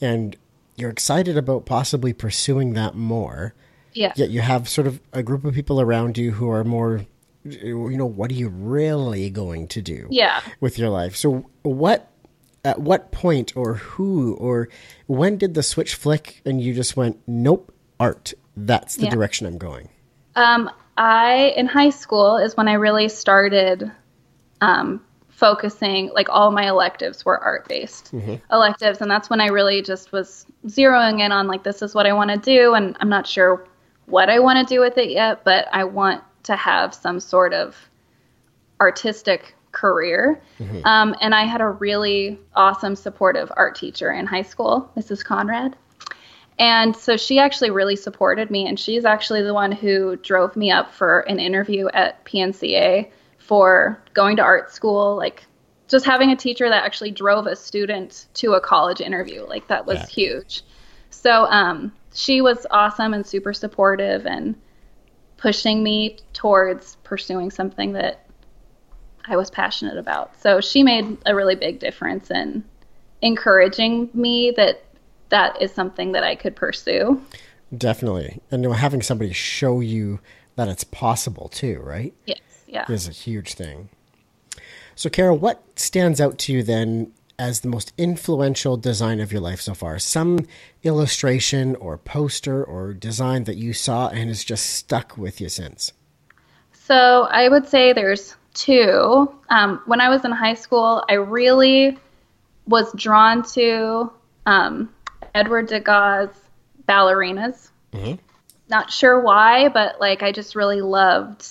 and 0.00 0.36
you're 0.76 0.90
excited 0.90 1.36
about 1.36 1.66
possibly 1.66 2.12
pursuing 2.12 2.72
that 2.72 2.94
more. 2.94 3.54
yeah, 3.92 4.12
Yet 4.16 4.30
you 4.30 4.40
have 4.40 4.68
sort 4.68 4.86
of 4.86 5.00
a 5.12 5.22
group 5.22 5.44
of 5.44 5.54
people 5.54 5.80
around 5.80 6.16
you 6.16 6.32
who 6.32 6.50
are 6.50 6.64
more, 6.64 7.04
you 7.44 7.96
know, 7.96 8.06
what 8.06 8.30
are 8.30 8.34
you 8.34 8.48
really 8.48 9.30
going 9.30 9.68
to 9.68 9.82
do 9.82 10.06
yeah. 10.10 10.40
with 10.60 10.78
your 10.78 10.88
life? 10.88 11.14
So, 11.16 11.46
what, 11.62 12.10
at 12.64 12.80
what 12.80 13.12
point 13.12 13.56
or 13.56 13.74
who 13.74 14.34
or 14.34 14.68
when 15.06 15.36
did 15.38 15.54
the 15.54 15.62
switch 15.62 15.94
flick 15.94 16.40
and 16.44 16.60
you 16.60 16.74
just 16.74 16.96
went, 16.96 17.18
nope, 17.26 17.72
art, 17.98 18.32
that's 18.56 18.96
the 18.96 19.04
Yeah. 19.04 19.10
direction 19.10 19.46
I'm 19.46 19.58
going? 19.58 19.88
Um, 20.34 20.70
I 20.96 21.54
in 21.56 21.66
high 21.66 21.90
school 21.90 22.36
is 22.36 22.56
when 22.56 22.68
I 22.68 22.74
really 22.74 23.08
started 23.08 23.90
um, 24.60 25.02
focusing. 25.40 26.10
Like 26.14 26.28
all 26.28 26.52
my 26.52 26.68
electives 26.68 27.24
were 27.24 27.38
art 27.38 27.66
based 27.66 28.12
electives, 28.52 29.00
and 29.00 29.10
that's 29.10 29.30
when 29.30 29.40
I 29.40 29.46
really 29.46 29.82
just 29.82 30.12
was 30.12 30.46
zeroing 30.66 31.20
in 31.20 31.32
on 31.32 31.48
like 31.48 31.64
this 31.64 31.82
is 31.82 31.94
what 31.94 32.06
I 32.06 32.12
want 32.12 32.30
to 32.30 32.36
do, 32.36 32.74
and 32.74 32.96
I'm 33.00 33.08
not 33.08 33.26
sure 33.26 33.66
what 34.06 34.28
I 34.28 34.38
want 34.38 34.68
to 34.68 34.74
do 34.74 34.80
with 34.80 34.98
it 34.98 35.10
yet, 35.10 35.42
but 35.42 35.66
I 35.72 35.84
want 35.84 36.22
to 36.44 36.54
have 36.56 36.94
some 36.94 37.18
sort 37.18 37.54
of 37.54 37.76
artistic 38.80 39.54
career. 39.72 40.40
Um, 40.84 41.14
and 41.20 41.34
I 41.34 41.44
had 41.44 41.60
a 41.60 41.68
really 41.68 42.38
awesome, 42.54 42.96
supportive 42.96 43.50
art 43.56 43.76
teacher 43.76 44.12
in 44.12 44.26
high 44.26 44.42
school, 44.42 44.90
Mrs. 44.96 45.24
Conrad. 45.24 45.76
And 46.58 46.94
so 46.94 47.16
she 47.16 47.38
actually 47.38 47.70
really 47.70 47.96
supported 47.96 48.50
me, 48.50 48.66
and 48.66 48.78
she's 48.78 49.06
actually 49.06 49.42
the 49.42 49.54
one 49.54 49.72
who 49.72 50.16
drove 50.16 50.56
me 50.56 50.70
up 50.70 50.92
for 50.92 51.20
an 51.20 51.38
interview 51.40 51.88
at 51.88 52.22
PNCA 52.26 53.10
for 53.50 54.00
going 54.14 54.36
to 54.36 54.42
art 54.42 54.72
school, 54.72 55.16
like 55.16 55.44
just 55.88 56.06
having 56.06 56.30
a 56.30 56.36
teacher 56.36 56.68
that 56.68 56.84
actually 56.84 57.10
drove 57.10 57.48
a 57.48 57.56
student 57.56 58.26
to 58.34 58.52
a 58.52 58.60
college 58.60 59.00
interview, 59.00 59.44
like 59.44 59.66
that 59.66 59.86
was 59.86 59.98
Yeah. 59.98 60.06
huge. 60.06 60.62
So 61.10 61.46
um, 61.46 61.92
she 62.14 62.40
was 62.40 62.64
awesome 62.70 63.12
and 63.12 63.26
super 63.26 63.52
supportive 63.52 64.24
and 64.24 64.54
pushing 65.36 65.82
me 65.82 66.18
towards 66.32 66.94
pursuing 67.02 67.50
something 67.50 67.94
that 67.94 68.24
I 69.26 69.36
was 69.36 69.50
passionate 69.50 69.98
about. 69.98 70.40
So 70.40 70.60
she 70.60 70.84
made 70.84 71.18
a 71.26 71.34
really 71.34 71.56
big 71.56 71.80
difference 71.80 72.30
in 72.30 72.62
encouraging 73.20 74.10
me 74.14 74.52
that 74.58 74.84
that 75.30 75.60
is 75.60 75.72
something 75.72 76.12
that 76.12 76.22
I 76.22 76.36
could 76.36 76.54
pursue. 76.54 77.20
Definitely. 77.76 78.40
And 78.52 78.64
having 78.72 79.02
somebody 79.02 79.32
show 79.32 79.80
you 79.80 80.20
that 80.54 80.68
it's 80.68 80.84
possible 80.84 81.48
too, 81.48 81.80
right? 81.80 82.14
Yes, 82.26 82.38
yeah. 82.72 82.84
Is 82.88 83.08
a 83.08 83.12
huge 83.12 83.54
thing. 83.54 83.88
So, 84.94 85.08
Carol, 85.08 85.38
what 85.38 85.62
stands 85.76 86.20
out 86.20 86.38
to 86.40 86.52
you 86.52 86.62
then 86.62 87.12
as 87.38 87.60
the 87.60 87.68
most 87.68 87.92
influential 87.96 88.76
design 88.76 89.18
of 89.20 89.32
your 89.32 89.40
life 89.40 89.60
so 89.60 89.74
far? 89.74 89.98
Some 89.98 90.46
illustration 90.82 91.74
or 91.76 91.96
poster 91.96 92.62
or 92.62 92.92
design 92.92 93.44
that 93.44 93.56
you 93.56 93.72
saw 93.72 94.08
and 94.08 94.28
has 94.28 94.44
just 94.44 94.66
stuck 94.66 95.16
with 95.16 95.40
you 95.40 95.48
since? 95.48 95.92
So 96.72 97.28
I 97.30 97.48
would 97.48 97.66
say 97.68 97.92
there's 97.92 98.36
two. 98.52 99.32
Um, 99.48 99.80
when 99.86 100.00
I 100.00 100.08
was 100.08 100.24
in 100.24 100.32
high 100.32 100.54
school, 100.54 101.04
I 101.08 101.14
really 101.14 101.96
was 102.66 102.92
drawn 102.92 103.42
to 103.54 104.12
um, 104.46 104.92
Edward 105.34 105.68
Degas' 105.68 106.30
ballerinas. 106.88 107.70
Not 108.68 108.92
sure 108.92 109.20
why, 109.20 109.68
but 109.68 110.00
like 110.00 110.22
I 110.22 110.32
just 110.32 110.54
really 110.54 110.80
loved 110.80 111.46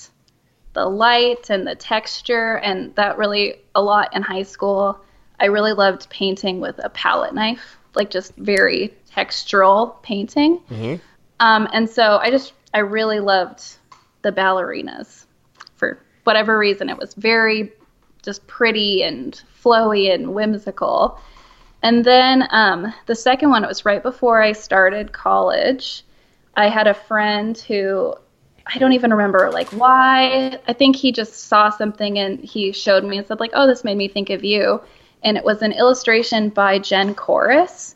the 0.74 0.86
light 0.86 1.50
and 1.50 1.66
the 1.66 1.76
texture, 1.76 2.58
and 2.58 2.94
that 2.96 3.18
really 3.18 3.56
a 3.76 3.82
lot 3.82 4.16
in 4.16 4.22
high 4.22 4.44
school. 4.44 5.00
I 5.40 5.46
really 5.46 5.74
loved 5.74 6.10
painting 6.10 6.60
with 6.60 6.80
a 6.84 6.90
palette 6.90 7.34
knife, 7.34 7.78
like 7.96 8.10
just 8.10 8.36
very 8.36 8.94
textural 9.16 10.02
painting. 10.04 10.60
Um, 11.40 11.68
and 11.74 11.90
so 11.90 12.18
I 12.22 12.30
just 12.30 12.54
I 12.74 12.80
really 12.80 13.20
loved 13.20 13.64
the 14.22 14.32
ballerinas 14.32 15.26
for 15.76 16.00
whatever 16.24 16.58
reason. 16.58 16.90
It 16.90 16.98
was 16.98 17.14
very 17.14 17.72
just 18.22 18.46
pretty 18.48 19.02
and 19.04 19.42
flowy 19.64 20.14
and 20.14 20.34
whimsical. 20.34 21.20
And 21.82 22.04
then 22.04 22.48
um, 22.52 22.94
the 23.06 23.16
second 23.16 23.50
one, 23.50 23.64
it 23.64 23.68
was 23.68 23.86
right 23.86 24.04
before 24.04 24.42
I 24.42 24.52
started 24.52 25.14
college. 25.14 26.04
I 26.56 26.68
had 26.68 26.88
a 26.88 26.94
friend 26.94 27.58
who 27.58 28.16
I 28.74 28.78
don't 28.78 28.94
even 28.94 29.12
remember 29.12 29.50
like 29.52 29.70
why. 29.70 30.60
I 30.68 30.74
think 30.74 30.96
he 30.96 31.12
just 31.12 31.34
saw 31.48 31.70
something 31.70 32.20
and 32.20 32.40
he 32.40 32.72
showed 32.72 33.04
me 33.04 33.18
and 33.18 33.28
said 33.28 33.40
like, 33.40 33.52
"Oh, 33.54 33.68
this 33.68 33.84
made 33.84 33.98
me 33.98 34.08
think 34.08 34.30
of 34.30 34.44
you." 34.44 34.82
And 35.24 35.38
it 35.38 35.44
was 35.44 35.62
an 35.62 35.72
illustration 35.72 36.50
by 36.50 36.80
Jen 36.80 37.16
Corace, 37.16 37.96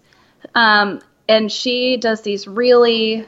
um, 0.55 1.01
and 1.29 1.51
she 1.51 1.97
does 1.97 2.21
these 2.21 2.47
really 2.47 3.27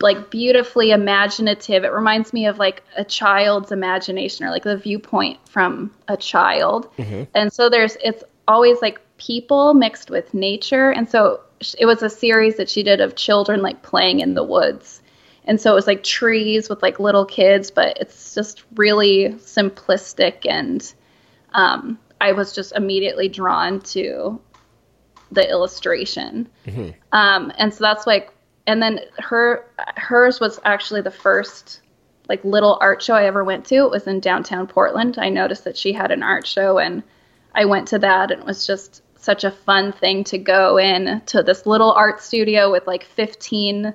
like 0.00 0.30
beautifully 0.30 0.90
imaginative. 0.90 1.84
It 1.84 1.92
reminds 1.92 2.32
me 2.32 2.46
of 2.46 2.58
like 2.58 2.82
a 2.96 3.04
child's 3.04 3.72
imagination 3.72 4.44
or 4.46 4.50
like 4.50 4.62
the 4.62 4.76
viewpoint 4.76 5.38
from 5.48 5.90
a 6.08 6.16
child. 6.16 6.88
And 7.34 7.52
so 7.52 7.68
there's 7.68 7.96
it's 8.04 8.22
always 8.46 8.80
like 8.82 9.00
people 9.16 9.74
mixed 9.74 10.10
with 10.10 10.34
nature. 10.34 10.90
And 10.90 11.08
so 11.08 11.40
it 11.78 11.86
was 11.86 12.02
a 12.02 12.10
series 12.10 12.56
that 12.56 12.68
she 12.68 12.82
did 12.82 13.00
of 13.00 13.16
children 13.16 13.62
like 13.62 13.82
playing 13.82 14.20
in 14.20 14.34
the 14.34 14.44
woods. 14.44 15.00
And 15.44 15.60
so 15.60 15.72
it 15.72 15.74
was 15.74 15.86
like 15.86 16.02
trees 16.02 16.68
with 16.68 16.82
like 16.82 16.98
little 16.98 17.26
kids, 17.26 17.70
but 17.70 17.98
it's 18.00 18.34
just 18.34 18.64
really 18.76 19.30
simplistic 19.38 20.46
and 20.48 20.92
um, 21.52 21.98
I 22.20 22.32
was 22.32 22.52
just 22.54 22.72
immediately 22.72 23.28
drawn 23.28 23.80
to 23.80 24.40
the 25.30 25.48
illustration. 25.48 26.48
Um, 27.12 27.52
and 27.58 27.72
so 27.72 27.84
that's 27.84 28.06
like, 28.06 28.32
and 28.66 28.82
then 28.82 29.00
her, 29.18 29.66
hers 29.96 30.40
was 30.40 30.58
actually 30.64 31.02
the 31.02 31.10
first 31.10 31.80
like 32.28 32.42
little 32.44 32.78
art 32.80 33.02
show 33.02 33.14
I 33.14 33.26
ever 33.26 33.44
went 33.44 33.66
to. 33.66 33.76
It 33.76 33.90
was 33.90 34.06
in 34.06 34.20
downtown 34.20 34.66
Portland. 34.66 35.18
I 35.18 35.28
noticed 35.28 35.64
that 35.64 35.76
she 35.76 35.92
had 35.92 36.10
an 36.10 36.22
art 36.22 36.46
show 36.46 36.78
and 36.78 37.02
I 37.54 37.66
went 37.66 37.88
to 37.88 37.98
that 37.98 38.30
and 38.30 38.40
it 38.40 38.46
was 38.46 38.66
just 38.66 39.02
such 39.16 39.44
a 39.44 39.50
fun 39.50 39.92
thing 39.92 40.24
to 40.24 40.38
go 40.38 40.78
in 40.78 41.22
to 41.26 41.42
this 41.42 41.66
little 41.66 41.92
art 41.92 42.22
studio 42.22 42.70
with 42.72 42.86
like 42.86 43.04
15 43.04 43.94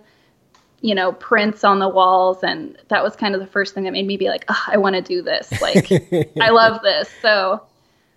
you 0.81 0.95
know 0.95 1.11
prints 1.11 1.63
on 1.63 1.79
the 1.79 1.89
walls 1.89 2.43
and 2.43 2.77
that 2.87 3.03
was 3.03 3.15
kind 3.15 3.35
of 3.35 3.41
the 3.41 3.47
first 3.47 3.73
thing 3.73 3.83
that 3.83 3.91
made 3.91 4.07
me 4.07 4.17
be 4.17 4.29
like 4.29 4.45
oh, 4.47 4.63
I 4.67 4.77
want 4.77 4.95
to 4.95 5.01
do 5.01 5.21
this 5.21 5.49
like 5.61 5.91
I 6.41 6.49
love 6.49 6.81
this. 6.81 7.09
So 7.21 7.63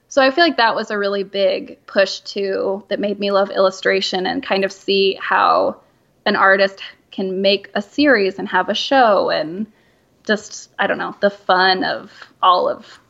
so 0.08 0.22
I 0.22 0.30
feel 0.30 0.44
like 0.44 0.58
that 0.58 0.74
was 0.74 0.90
a 0.90 0.98
really 0.98 1.24
big 1.24 1.84
push 1.86 2.20
too 2.20 2.84
that 2.88 3.00
made 3.00 3.18
me 3.18 3.30
love 3.30 3.50
illustration 3.50 4.26
and 4.26 4.42
kind 4.42 4.64
of 4.64 4.70
see 4.70 5.18
how 5.20 5.80
an 6.26 6.36
artist 6.36 6.82
can 7.10 7.42
make 7.42 7.70
a 7.74 7.82
series 7.82 8.38
and 8.38 8.48
have 8.48 8.68
a 8.68 8.74
show 8.74 9.30
and 9.30 9.66
just 10.24 10.70
I 10.78 10.86
don't 10.86 10.98
know 10.98 11.16
the 11.20 11.30
fun 11.30 11.84
of 11.84 12.12
all 12.42 12.68
of 12.68 13.00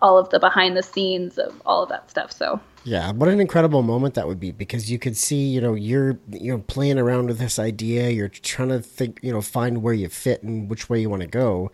all 0.00 0.18
of 0.18 0.28
the 0.30 0.38
behind 0.38 0.76
the 0.76 0.82
scenes 0.82 1.38
of 1.38 1.60
all 1.64 1.82
of 1.82 1.88
that 1.88 2.10
stuff. 2.10 2.30
So 2.32 2.60
Yeah, 2.84 3.12
what 3.12 3.28
an 3.28 3.40
incredible 3.40 3.82
moment 3.82 4.14
that 4.14 4.26
would 4.26 4.38
be 4.38 4.50
because 4.52 4.90
you 4.90 4.98
could 4.98 5.16
see, 5.16 5.46
you 5.46 5.60
know, 5.60 5.74
you're 5.74 6.18
you 6.30 6.52
know 6.52 6.58
playing 6.66 6.98
around 6.98 7.26
with 7.28 7.38
this 7.38 7.58
idea, 7.58 8.10
you're 8.10 8.28
trying 8.28 8.68
to 8.68 8.80
think, 8.80 9.18
you 9.22 9.32
know, 9.32 9.40
find 9.40 9.82
where 9.82 9.94
you 9.94 10.08
fit 10.08 10.42
and 10.42 10.68
which 10.68 10.88
way 10.90 11.00
you 11.00 11.08
want 11.10 11.22
to 11.22 11.28
go. 11.28 11.70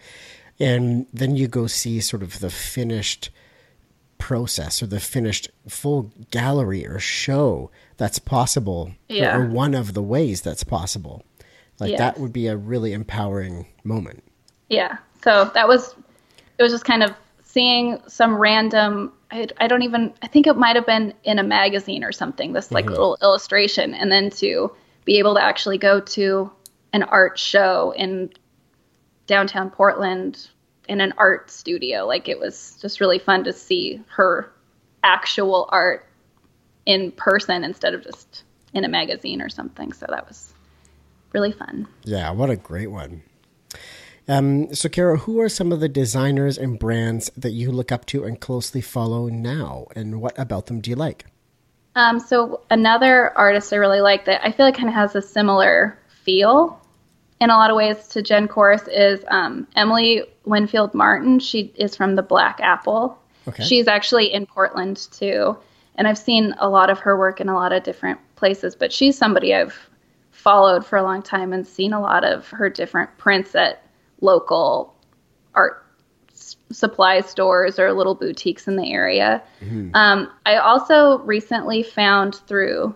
And 0.60 1.06
then 1.12 1.34
you 1.36 1.48
go 1.48 1.66
see 1.66 2.00
sort 2.00 2.22
of 2.22 2.38
the 2.40 2.50
finished 2.50 3.30
process 4.18 4.80
or 4.82 4.86
the 4.86 5.00
finished 5.00 5.50
full 5.68 6.12
gallery 6.30 6.86
or 6.86 6.98
show 7.00 7.70
that's 7.96 8.20
possible 8.20 8.92
Yeah. 9.08 9.36
or 9.36 9.46
one 9.48 9.74
of 9.74 9.94
the 9.94 10.02
ways 10.02 10.42
that's 10.42 10.62
possible. 10.62 11.24
Like 11.80 11.90
Yes. 11.90 11.98
that 11.98 12.20
would 12.20 12.32
be 12.32 12.46
a 12.46 12.56
really 12.56 12.92
empowering 12.92 13.66
moment. 13.82 14.22
yeah, 14.68 14.98
so 15.24 15.50
that 15.54 15.66
was 15.68 15.94
it 16.58 16.62
was 16.62 16.70
just 16.72 16.84
kind 16.84 17.02
of 17.02 17.10
seeing 17.52 17.98
some 18.06 18.36
random. 18.36 19.12
I, 19.30 19.46
I 19.58 19.68
don't 19.68 19.82
even. 19.82 20.12
I 20.22 20.26
think 20.26 20.46
it 20.46 20.56
might 20.56 20.76
have 20.76 20.86
been 20.86 21.14
in 21.24 21.38
a 21.38 21.42
magazine 21.42 22.04
or 22.04 22.12
something. 22.12 22.52
This 22.52 22.72
like 22.72 22.84
mm-hmm. 22.84 22.92
little 22.92 23.18
illustration, 23.22 23.94
and 23.94 24.10
then 24.10 24.30
to 24.30 24.74
be 25.04 25.18
able 25.18 25.34
to 25.34 25.42
actually 25.42 25.78
go 25.78 26.00
to 26.00 26.50
an 26.92 27.02
art 27.02 27.38
show 27.38 27.92
in 27.96 28.30
downtown 29.26 29.70
Portland 29.70 30.48
in 30.88 31.00
an 31.00 31.12
art 31.16 31.50
studio. 31.50 32.06
Like 32.06 32.28
it 32.28 32.38
was 32.38 32.78
just 32.80 33.00
really 33.00 33.18
fun 33.18 33.44
to 33.44 33.52
see 33.52 34.02
her 34.08 34.52
actual 35.02 35.68
art 35.70 36.06
in 36.86 37.12
person 37.12 37.64
instead 37.64 37.94
of 37.94 38.02
just 38.02 38.44
in 38.72 38.84
a 38.84 38.88
magazine 38.88 39.40
or 39.40 39.48
something. 39.48 39.92
So 39.92 40.06
that 40.08 40.26
was 40.28 40.52
really 41.32 41.52
fun. 41.52 41.86
Yeah, 42.04 42.30
what 42.30 42.50
a 42.50 42.56
great 42.56 42.90
one. 42.90 43.22
Um, 44.28 44.74
so, 44.74 44.88
Cara, 44.88 45.18
who 45.18 45.40
are 45.40 45.48
some 45.48 45.72
of 45.72 45.80
the 45.80 45.88
designers 45.88 46.56
and 46.56 46.78
brands 46.78 47.30
that 47.36 47.50
you 47.50 47.72
look 47.72 47.90
up 47.90 48.06
to 48.06 48.24
and 48.24 48.40
closely 48.40 48.80
follow 48.80 49.28
now, 49.28 49.86
and 49.96 50.20
what 50.20 50.38
about 50.38 50.66
them 50.66 50.80
do 50.80 50.90
you 50.90 50.96
like? 50.96 51.26
Um, 51.94 52.20
so 52.20 52.62
another 52.70 53.36
artist 53.36 53.72
I 53.72 53.76
really 53.76 54.00
like 54.00 54.24
that 54.24 54.44
I 54.46 54.52
feel 54.52 54.66
like 54.66 54.76
kind 54.76 54.88
of 54.88 54.94
has 54.94 55.14
a 55.14 55.22
similar 55.22 55.98
feel 56.08 56.80
in 57.40 57.50
a 57.50 57.56
lot 57.56 57.70
of 57.70 57.76
ways 57.76 58.08
to 58.08 58.22
Jen 58.22 58.48
Corace 58.48 58.88
is 58.88 59.24
um, 59.28 59.66
Emily 59.74 60.22
Winfield 60.44 60.94
Martin. 60.94 61.38
She 61.38 61.72
is 61.74 61.96
from 61.96 62.14
the 62.14 62.22
Black 62.22 62.60
Apple. 62.60 63.18
Okay. 63.48 63.64
She's 63.64 63.88
actually 63.88 64.32
in 64.32 64.46
Portland 64.46 65.08
too, 65.10 65.56
and 65.96 66.06
I've 66.06 66.18
seen 66.18 66.54
a 66.58 66.68
lot 66.68 66.88
of 66.88 67.00
her 67.00 67.18
work 67.18 67.40
in 67.40 67.48
a 67.48 67.54
lot 67.54 67.72
of 67.72 67.82
different 67.82 68.20
places. 68.36 68.74
But 68.76 68.92
she's 68.92 69.18
somebody 69.18 69.54
I've 69.54 69.76
followed 70.30 70.86
for 70.86 70.96
a 70.96 71.02
long 71.02 71.22
time 71.22 71.52
and 71.52 71.66
seen 71.66 71.92
a 71.92 72.00
lot 72.00 72.24
of 72.24 72.48
her 72.50 72.70
different 72.70 73.18
prints 73.18 73.54
at 73.54 73.82
local 74.22 74.94
art 75.54 75.84
s- 76.32 76.56
supply 76.70 77.20
stores 77.20 77.78
or 77.78 77.92
little 77.92 78.14
boutiques 78.14 78.66
in 78.66 78.76
the 78.76 78.90
area. 78.90 79.42
Um, 79.94 80.30
I 80.46 80.56
also 80.56 81.18
recently 81.18 81.82
found 81.82 82.34
through 82.34 82.94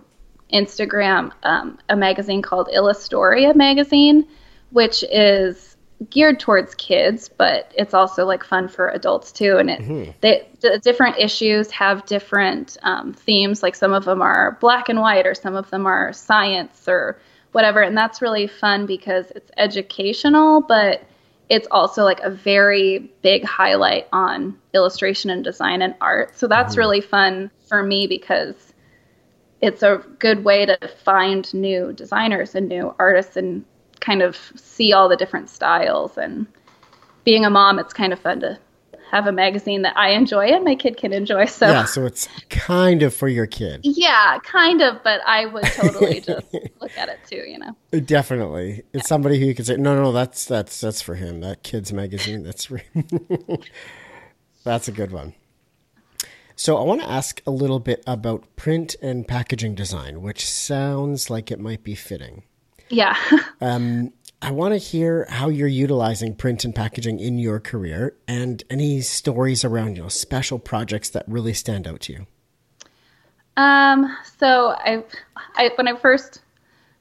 Instagram 0.52 1.32
um, 1.42 1.78
a 1.88 1.96
magazine 1.96 2.40
called 2.40 2.68
Illustoria 2.72 3.52
magazine, 3.54 4.26
which 4.70 5.02
is 5.04 5.76
geared 6.10 6.38
towards 6.38 6.74
kids, 6.74 7.28
but 7.28 7.72
it's 7.74 7.94
also 7.94 8.26
like 8.26 8.44
fun 8.44 8.68
for 8.68 8.88
adults 8.90 9.32
too. 9.32 9.56
And 9.56 9.70
it 9.70 9.80
they, 10.20 10.48
the 10.60 10.78
different 10.78 11.16
issues 11.18 11.70
have 11.70 12.04
different 12.06 12.76
um, 12.82 13.12
themes. 13.14 13.62
Like 13.62 13.74
some 13.74 13.92
of 13.92 14.04
them 14.04 14.22
are 14.22 14.56
black 14.60 14.88
and 14.88 15.00
white, 15.00 15.26
or 15.26 15.34
some 15.34 15.56
of 15.56 15.68
them 15.70 15.86
are 15.86 16.12
science 16.12 16.86
or 16.86 17.18
whatever. 17.52 17.80
And 17.80 17.96
that's 17.96 18.20
really 18.20 18.46
fun 18.46 18.84
because 18.86 19.30
it's 19.34 19.50
educational, 19.56 20.60
but 20.60 21.02
it's 21.48 21.68
also 21.70 22.02
like 22.02 22.20
a 22.20 22.30
very 22.30 23.10
big 23.22 23.44
highlight 23.44 24.08
on 24.12 24.58
illustration 24.74 25.30
and 25.30 25.44
design 25.44 25.82
and 25.82 25.94
art. 26.00 26.36
So 26.36 26.48
that's 26.48 26.72
mm-hmm. 26.72 26.80
really 26.80 27.00
fun 27.00 27.50
for 27.68 27.82
me 27.82 28.06
because 28.06 28.54
it's 29.60 29.82
a 29.82 30.02
good 30.18 30.44
way 30.44 30.66
to 30.66 30.78
find 31.04 31.52
new 31.54 31.92
designers 31.92 32.54
and 32.54 32.68
new 32.68 32.94
artists 32.98 33.36
and 33.36 33.64
kind 34.00 34.22
of 34.22 34.36
see 34.56 34.92
all 34.92 35.08
the 35.08 35.16
different 35.16 35.48
styles 35.48 36.18
and 36.18 36.46
being 37.24 37.44
a 37.44 37.50
mom 37.50 37.78
it's 37.78 37.92
kind 37.92 38.12
of 38.12 38.20
fun 38.20 38.40
to 38.40 38.58
have 39.10 39.26
a 39.26 39.32
magazine 39.32 39.82
that 39.82 39.96
I 39.96 40.10
enjoy 40.10 40.46
and 40.46 40.64
my 40.64 40.74
kid 40.74 40.96
can 40.96 41.12
enjoy. 41.12 41.46
So 41.46 41.66
yeah, 41.66 41.84
so 41.84 42.04
it's 42.04 42.28
kind 42.50 43.02
of 43.02 43.14
for 43.14 43.28
your 43.28 43.46
kid. 43.46 43.80
Yeah, 43.84 44.38
kind 44.42 44.82
of, 44.82 45.02
but 45.02 45.20
I 45.26 45.46
would 45.46 45.64
totally 45.64 46.20
just 46.26 46.52
look 46.80 46.96
at 46.98 47.08
it 47.08 47.20
too, 47.26 47.44
you 47.46 47.58
know. 47.58 47.76
Definitely. 48.00 48.82
It's 48.92 49.04
yeah. 49.04 49.08
somebody 49.08 49.38
who 49.38 49.46
you 49.46 49.54
can 49.54 49.64
say, 49.64 49.76
No, 49.76 50.00
no, 50.00 50.12
that's 50.12 50.44
that's 50.44 50.80
that's 50.80 51.02
for 51.02 51.14
him. 51.14 51.40
That 51.40 51.62
kid's 51.62 51.92
magazine, 51.92 52.42
that's 52.42 52.64
for 52.64 52.78
him. 52.78 53.08
that's 54.64 54.88
a 54.88 54.92
good 54.92 55.12
one. 55.12 55.34
So 56.58 56.78
I 56.78 56.82
want 56.82 57.02
to 57.02 57.08
ask 57.08 57.42
a 57.46 57.50
little 57.50 57.80
bit 57.80 58.02
about 58.06 58.56
print 58.56 58.96
and 59.02 59.28
packaging 59.28 59.74
design, 59.74 60.22
which 60.22 60.48
sounds 60.48 61.28
like 61.28 61.50
it 61.50 61.60
might 61.60 61.84
be 61.84 61.94
fitting. 61.94 62.44
Yeah. 62.88 63.16
um, 63.60 64.12
I 64.42 64.50
want 64.50 64.74
to 64.74 64.78
hear 64.78 65.26
how 65.30 65.48
you're 65.48 65.66
utilizing 65.66 66.34
print 66.34 66.64
and 66.64 66.74
packaging 66.74 67.20
in 67.20 67.38
your 67.38 67.58
career 67.58 68.14
and 68.28 68.62
any 68.68 69.00
stories 69.00 69.64
around, 69.64 69.96
you 69.96 70.02
know, 70.02 70.08
special 70.08 70.58
projects 70.58 71.08
that 71.10 71.24
really 71.26 71.54
stand 71.54 71.86
out 71.86 72.00
to 72.02 72.12
you. 72.12 72.26
Um, 73.56 74.14
so 74.38 74.74
I, 74.78 75.02
I 75.54 75.70
when 75.76 75.88
I 75.88 75.96
first, 75.96 76.42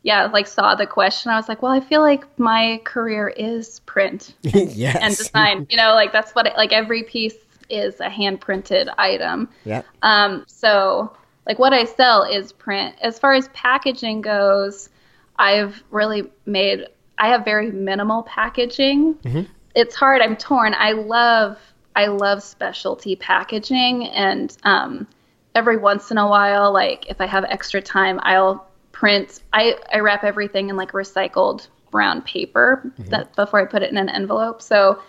yeah, 0.03 0.25
like 0.27 0.47
saw 0.47 0.75
the 0.75 0.87
question, 0.87 1.31
I 1.31 1.35
was 1.35 1.49
like, 1.49 1.61
well, 1.61 1.73
I 1.73 1.81
feel 1.81 2.01
like 2.01 2.39
my 2.39 2.79
career 2.85 3.27
is 3.27 3.81
print 3.81 4.33
yes. 4.41 4.97
and 5.01 5.15
design. 5.15 5.67
You 5.69 5.77
know, 5.77 5.93
like 5.93 6.13
that's 6.13 6.33
what 6.33 6.47
it, 6.47 6.53
like 6.55 6.71
every 6.71 7.03
piece 7.03 7.35
is 7.69 7.99
a 7.99 8.09
hand 8.09 8.39
printed 8.39 8.87
item. 8.97 9.49
Yeah. 9.65 9.81
Um, 10.01 10.45
so 10.47 11.15
like 11.45 11.59
what 11.59 11.73
I 11.73 11.83
sell 11.83 12.23
is 12.23 12.53
print. 12.53 12.95
As 13.01 13.19
far 13.19 13.33
as 13.33 13.49
packaging 13.49 14.21
goes, 14.21 14.89
I've 15.37 15.83
really 15.91 16.31
made 16.45 16.87
I 17.17 17.29
have 17.29 17.45
very 17.45 17.71
minimal 17.71 18.23
packaging. 18.23 19.15
Mm-hmm. 19.15 19.41
It's 19.75 19.95
hard. 19.95 20.21
I'm 20.21 20.35
torn. 20.35 20.73
I 20.77 20.91
love 20.91 21.57
I 21.95 22.07
love 22.07 22.43
specialty 22.43 23.15
packaging, 23.15 24.07
and 24.07 24.55
um, 24.63 25.07
every 25.53 25.77
once 25.77 26.11
in 26.11 26.17
a 26.17 26.27
while, 26.27 26.73
like 26.73 27.07
if 27.07 27.21
I 27.21 27.25
have 27.25 27.45
extra 27.45 27.81
time, 27.81 28.19
I'll 28.23 28.67
print. 28.91 29.41
I 29.53 29.75
I 29.93 29.99
wrap 29.99 30.23
everything 30.23 30.69
in 30.69 30.75
like 30.75 30.91
recycled 30.91 31.67
brown 31.91 32.21
paper 32.21 32.81
mm-hmm. 32.85 33.09
that 33.09 33.35
before 33.35 33.61
I 33.61 33.65
put 33.65 33.81
it 33.81 33.91
in 33.91 33.97
an 33.97 34.09
envelope. 34.09 34.61
So 34.61 35.01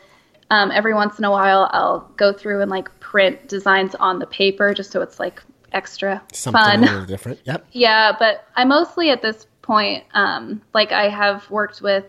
um, 0.51 0.71
every 0.71 0.95
once 0.95 1.19
in 1.19 1.25
a 1.25 1.31
while, 1.31 1.69
I'll 1.73 2.11
go 2.17 2.33
through 2.33 2.63
and 2.63 2.71
like 2.71 3.01
print 3.01 3.49
designs 3.49 3.95
on 3.97 4.21
the 4.21 4.27
paper 4.27 4.73
just 4.73 4.93
so 4.93 5.03
it's 5.03 5.19
like 5.19 5.43
extra 5.73 6.23
Something 6.33 6.63
fun. 6.63 6.79
a 6.85 6.87
little 6.87 7.05
different. 7.05 7.41
Yep. 7.45 7.67
yeah, 7.73 8.13
but 8.17 8.47
I 8.55 8.65
mostly 8.65 9.11
at 9.11 9.23
this 9.23 9.47
point, 9.67 10.05
um, 10.15 10.63
like 10.73 10.93
I 10.93 11.09
have 11.09 11.51
worked 11.51 11.83
with 11.83 12.05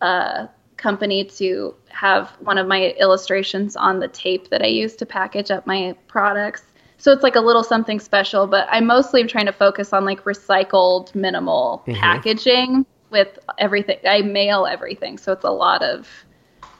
a 0.00 0.48
company 0.76 1.24
to 1.24 1.74
have 1.90 2.30
one 2.40 2.58
of 2.58 2.66
my 2.66 2.88
illustrations 2.98 3.76
on 3.76 4.00
the 4.00 4.08
tape 4.08 4.50
that 4.50 4.62
I 4.62 4.66
use 4.66 4.96
to 4.96 5.06
package 5.06 5.50
up 5.50 5.66
my 5.66 5.94
products. 6.08 6.64
So 6.98 7.12
it's 7.12 7.22
like 7.22 7.36
a 7.36 7.40
little 7.40 7.64
something 7.64 8.00
special, 8.00 8.46
but 8.46 8.68
I 8.70 8.80
mostly 8.80 9.20
am 9.20 9.28
trying 9.28 9.46
to 9.46 9.52
focus 9.52 9.92
on 9.92 10.04
like 10.04 10.24
recycled 10.24 11.14
minimal 11.14 11.82
mm-hmm. 11.86 11.98
packaging 11.98 12.86
with 13.10 13.38
everything. 13.58 13.98
I 14.04 14.22
mail 14.22 14.66
everything, 14.66 15.18
so 15.18 15.32
it's 15.32 15.44
a 15.44 15.50
lot 15.50 15.82
of 15.82 16.08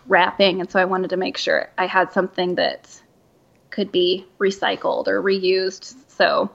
wrapping, 0.09 0.61
and 0.61 0.71
so 0.71 0.81
I 0.81 0.85
wanted 0.85 1.11
to 1.11 1.17
make 1.17 1.37
sure 1.37 1.71
I 1.79 1.87
had 1.87 2.13
something 2.13 2.57
that 2.57 3.01
could 3.71 3.93
be 3.93 4.27
recycled 4.39 5.07
or 5.07 5.23
reused. 5.23 5.95
So 6.09 6.51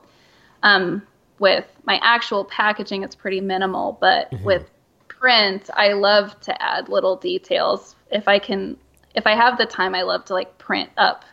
um, 0.63 1.01
with 1.39 1.65
my 1.85 1.99
actual 2.03 2.45
packaging, 2.45 3.03
it's 3.03 3.15
pretty 3.15 3.41
minimal, 3.41 3.97
but 3.99 4.31
mm-hmm. 4.31 4.43
with 4.43 4.69
print, 5.07 5.69
I 5.73 5.93
love 5.93 6.39
to 6.41 6.61
add 6.61 6.89
little 6.89 7.15
details. 7.15 7.95
If 8.11 8.27
I 8.27 8.39
can, 8.39 8.77
if 9.15 9.27
I 9.27 9.35
have 9.35 9.57
the 9.57 9.65
time, 9.65 9.95
I 9.95 10.03
love 10.03 10.25
to 10.25 10.33
like 10.33 10.57
print 10.57 10.89
up 10.97 11.25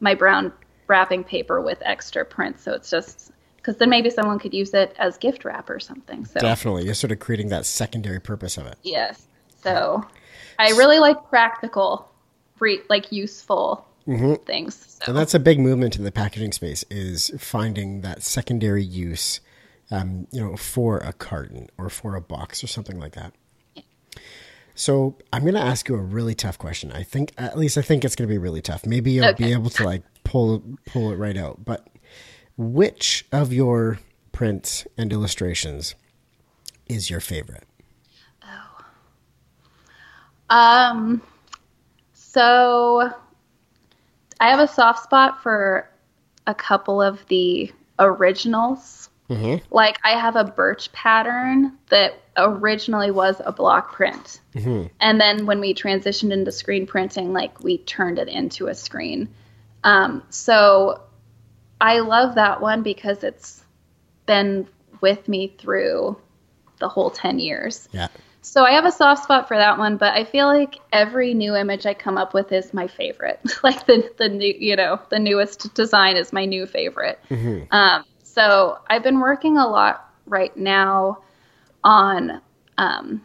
my 0.00 0.14
brown 0.14 0.52
wrapping 0.86 1.24
paper 1.24 1.60
with 1.60 1.78
extra 1.82 2.24
print. 2.24 2.60
So 2.60 2.72
it's 2.72 2.90
just 2.90 3.32
because 3.56 3.76
then 3.78 3.88
maybe 3.88 4.10
someone 4.10 4.38
could 4.38 4.52
use 4.52 4.74
it 4.74 4.94
as 4.98 5.16
gift 5.16 5.44
wrap 5.44 5.70
or 5.70 5.80
something. 5.80 6.24
So 6.26 6.40
definitely, 6.40 6.84
you're 6.84 6.94
sort 6.94 7.12
of 7.12 7.18
creating 7.18 7.48
that 7.48 7.64
secondary 7.64 8.20
purpose 8.20 8.56
of 8.58 8.66
it. 8.66 8.78
Yes. 8.82 9.26
So 9.62 10.06
I 10.58 10.70
really 10.70 10.98
like 10.98 11.28
practical, 11.28 12.10
like 12.88 13.10
useful 13.10 13.86
mm-hmm. 14.06 14.34
things. 14.44 14.98
So. 15.00 15.04
And 15.08 15.16
that's 15.16 15.34
a 15.34 15.40
big 15.40 15.58
movement 15.58 15.96
in 15.96 16.04
the 16.04 16.12
packaging 16.12 16.52
space 16.52 16.84
is 16.90 17.30
finding 17.38 18.00
that 18.02 18.22
secondary 18.22 18.84
use 18.84 19.40
um, 19.90 20.26
you 20.30 20.40
know, 20.40 20.56
for 20.56 20.98
a 20.98 21.12
carton 21.12 21.68
or 21.78 21.88
for 21.88 22.16
a 22.16 22.20
box 22.20 22.64
or 22.64 22.66
something 22.66 22.98
like 22.98 23.12
that. 23.14 23.34
So 24.74 25.16
I'm 25.32 25.42
going 25.42 25.54
to 25.54 25.60
ask 25.60 25.88
you 25.88 25.94
a 25.94 26.02
really 26.02 26.34
tough 26.34 26.58
question. 26.58 26.90
I 26.90 27.04
think, 27.04 27.32
at 27.38 27.56
least 27.56 27.78
I 27.78 27.82
think 27.82 28.04
it's 28.04 28.16
going 28.16 28.28
to 28.28 28.32
be 28.32 28.38
really 28.38 28.60
tough. 28.60 28.84
Maybe 28.84 29.12
you'll 29.12 29.26
okay. 29.26 29.44
be 29.44 29.52
able 29.52 29.70
to 29.70 29.84
like 29.84 30.02
pull 30.24 30.64
pull 30.86 31.12
it 31.12 31.16
right 31.16 31.36
out. 31.36 31.64
But 31.64 31.86
which 32.56 33.24
of 33.30 33.52
your 33.52 34.00
prints 34.32 34.86
and 34.98 35.12
illustrations 35.12 35.94
is 36.88 37.08
your 37.08 37.20
favorite? 37.20 37.64
Oh. 38.42 38.84
Um. 40.50 41.22
So 42.14 43.14
I 44.40 44.50
have 44.50 44.60
a 44.60 44.68
soft 44.68 45.04
spot 45.04 45.42
for 45.42 45.88
a 46.46 46.54
couple 46.54 47.00
of 47.00 47.26
the 47.28 47.72
originals 47.98 49.08
Mm-hmm. 49.30 49.64
Like 49.74 49.98
I 50.04 50.10
have 50.12 50.36
a 50.36 50.44
birch 50.44 50.92
pattern 50.92 51.72
that 51.88 52.20
originally 52.36 53.10
was 53.10 53.40
a 53.44 53.52
block 53.52 53.92
print. 53.92 54.40
Mm-hmm. 54.54 54.88
And 55.00 55.20
then 55.20 55.46
when 55.46 55.60
we 55.60 55.74
transitioned 55.74 56.32
into 56.32 56.52
screen 56.52 56.86
printing, 56.86 57.32
like 57.32 57.62
we 57.62 57.78
turned 57.78 58.18
it 58.18 58.28
into 58.28 58.66
a 58.66 58.74
screen. 58.74 59.28
Um, 59.82 60.22
so 60.30 61.02
I 61.80 62.00
love 62.00 62.34
that 62.34 62.60
one 62.60 62.82
because 62.82 63.24
it's 63.24 63.64
been 64.26 64.68
with 65.00 65.26
me 65.26 65.54
through 65.58 66.18
the 66.78 66.88
whole 66.88 67.10
10 67.10 67.38
years. 67.38 67.88
Yeah. 67.92 68.08
So 68.44 68.62
I 68.62 68.72
have 68.72 68.84
a 68.84 68.92
soft 68.92 69.24
spot 69.24 69.48
for 69.48 69.56
that 69.56 69.78
one, 69.78 69.96
but 69.96 70.12
I 70.12 70.24
feel 70.24 70.46
like 70.46 70.76
every 70.92 71.32
new 71.32 71.56
image 71.56 71.86
I 71.86 71.94
come 71.94 72.18
up 72.18 72.34
with 72.34 72.52
is 72.52 72.74
my 72.74 72.86
favorite. 72.86 73.40
like 73.62 73.86
the 73.86 74.12
the 74.18 74.28
new, 74.28 74.54
you 74.58 74.76
know, 74.76 75.00
the 75.08 75.18
newest 75.18 75.72
design 75.72 76.18
is 76.18 76.30
my 76.30 76.44
new 76.44 76.66
favorite. 76.66 77.18
Mm-hmm. 77.30 77.74
Um, 77.74 78.04
so 78.22 78.78
I've 78.86 79.02
been 79.02 79.20
working 79.20 79.56
a 79.56 79.66
lot 79.66 80.12
right 80.26 80.54
now 80.58 81.22
on. 81.82 82.42
Um, 82.76 83.22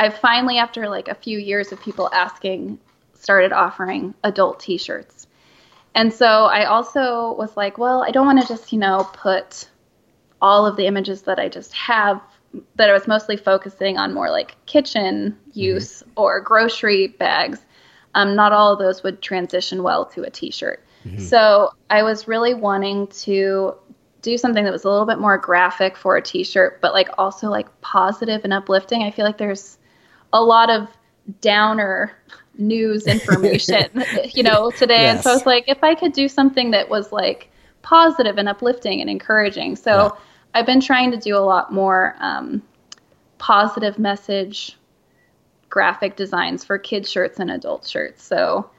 I've 0.00 0.18
finally, 0.18 0.58
after 0.58 0.88
like 0.88 1.06
a 1.06 1.14
few 1.14 1.38
years 1.38 1.70
of 1.70 1.80
people 1.80 2.10
asking, 2.12 2.80
started 3.14 3.52
offering 3.52 4.12
adult 4.24 4.58
T-shirts. 4.58 5.28
And 5.94 6.12
so 6.12 6.46
I 6.46 6.64
also 6.64 7.32
was 7.38 7.56
like, 7.56 7.78
well, 7.78 8.02
I 8.02 8.10
don't 8.10 8.26
want 8.26 8.40
to 8.40 8.46
just, 8.46 8.72
you 8.72 8.80
know, 8.80 9.08
put 9.12 9.68
all 10.42 10.66
of 10.66 10.76
the 10.76 10.86
images 10.86 11.22
that 11.22 11.38
I 11.38 11.48
just 11.48 11.72
have 11.74 12.20
that 12.76 12.88
I 12.88 12.92
was 12.92 13.06
mostly 13.06 13.36
focusing 13.36 13.98
on 13.98 14.14
more 14.14 14.30
like 14.30 14.56
kitchen 14.66 15.36
use 15.52 16.02
mm-hmm. 16.02 16.10
or 16.16 16.40
grocery 16.40 17.08
bags. 17.08 17.64
Um, 18.14 18.34
not 18.34 18.52
all 18.52 18.72
of 18.72 18.78
those 18.78 19.02
would 19.02 19.20
transition 19.22 19.82
well 19.82 20.06
to 20.06 20.22
a 20.22 20.30
t-shirt. 20.30 20.82
Mm-hmm. 21.04 21.18
So 21.18 21.70
I 21.90 22.02
was 22.02 22.26
really 22.26 22.54
wanting 22.54 23.06
to 23.08 23.74
do 24.22 24.36
something 24.36 24.64
that 24.64 24.72
was 24.72 24.84
a 24.84 24.90
little 24.90 25.06
bit 25.06 25.18
more 25.18 25.38
graphic 25.38 25.96
for 25.96 26.16
a 26.16 26.22
t-shirt 26.22 26.80
but 26.80 26.92
like 26.92 27.08
also 27.18 27.48
like 27.48 27.68
positive 27.80 28.42
and 28.44 28.52
uplifting 28.52 29.02
i 29.02 29.10
feel 29.10 29.24
like 29.24 29.38
there's 29.38 29.78
a 30.32 30.42
lot 30.42 30.70
of 30.70 30.88
downer 31.40 32.12
news 32.56 33.06
information 33.16 33.86
you 34.34 34.42
know 34.42 34.70
today 34.72 35.02
yes. 35.02 35.16
and 35.16 35.24
so 35.24 35.30
i 35.30 35.34
was 35.34 35.46
like 35.46 35.64
if 35.68 35.82
i 35.84 35.94
could 35.94 36.12
do 36.12 36.28
something 36.28 36.70
that 36.70 36.88
was 36.88 37.12
like 37.12 37.50
positive 37.82 38.38
and 38.38 38.48
uplifting 38.48 39.00
and 39.00 39.08
encouraging 39.08 39.76
so 39.76 40.04
yeah. 40.04 40.10
I've 40.54 40.66
been 40.66 40.80
trying 40.80 41.10
to 41.10 41.16
do 41.16 41.36
a 41.36 41.40
lot 41.40 41.72
more 41.72 42.14
um, 42.18 42.62
positive 43.38 43.98
message 43.98 44.76
graphic 45.70 46.16
designs 46.16 46.64
for 46.64 46.78
kids 46.78 47.10
shirts 47.10 47.38
and 47.38 47.50
adult 47.50 47.86
shirts 47.86 48.22
so 48.22 48.70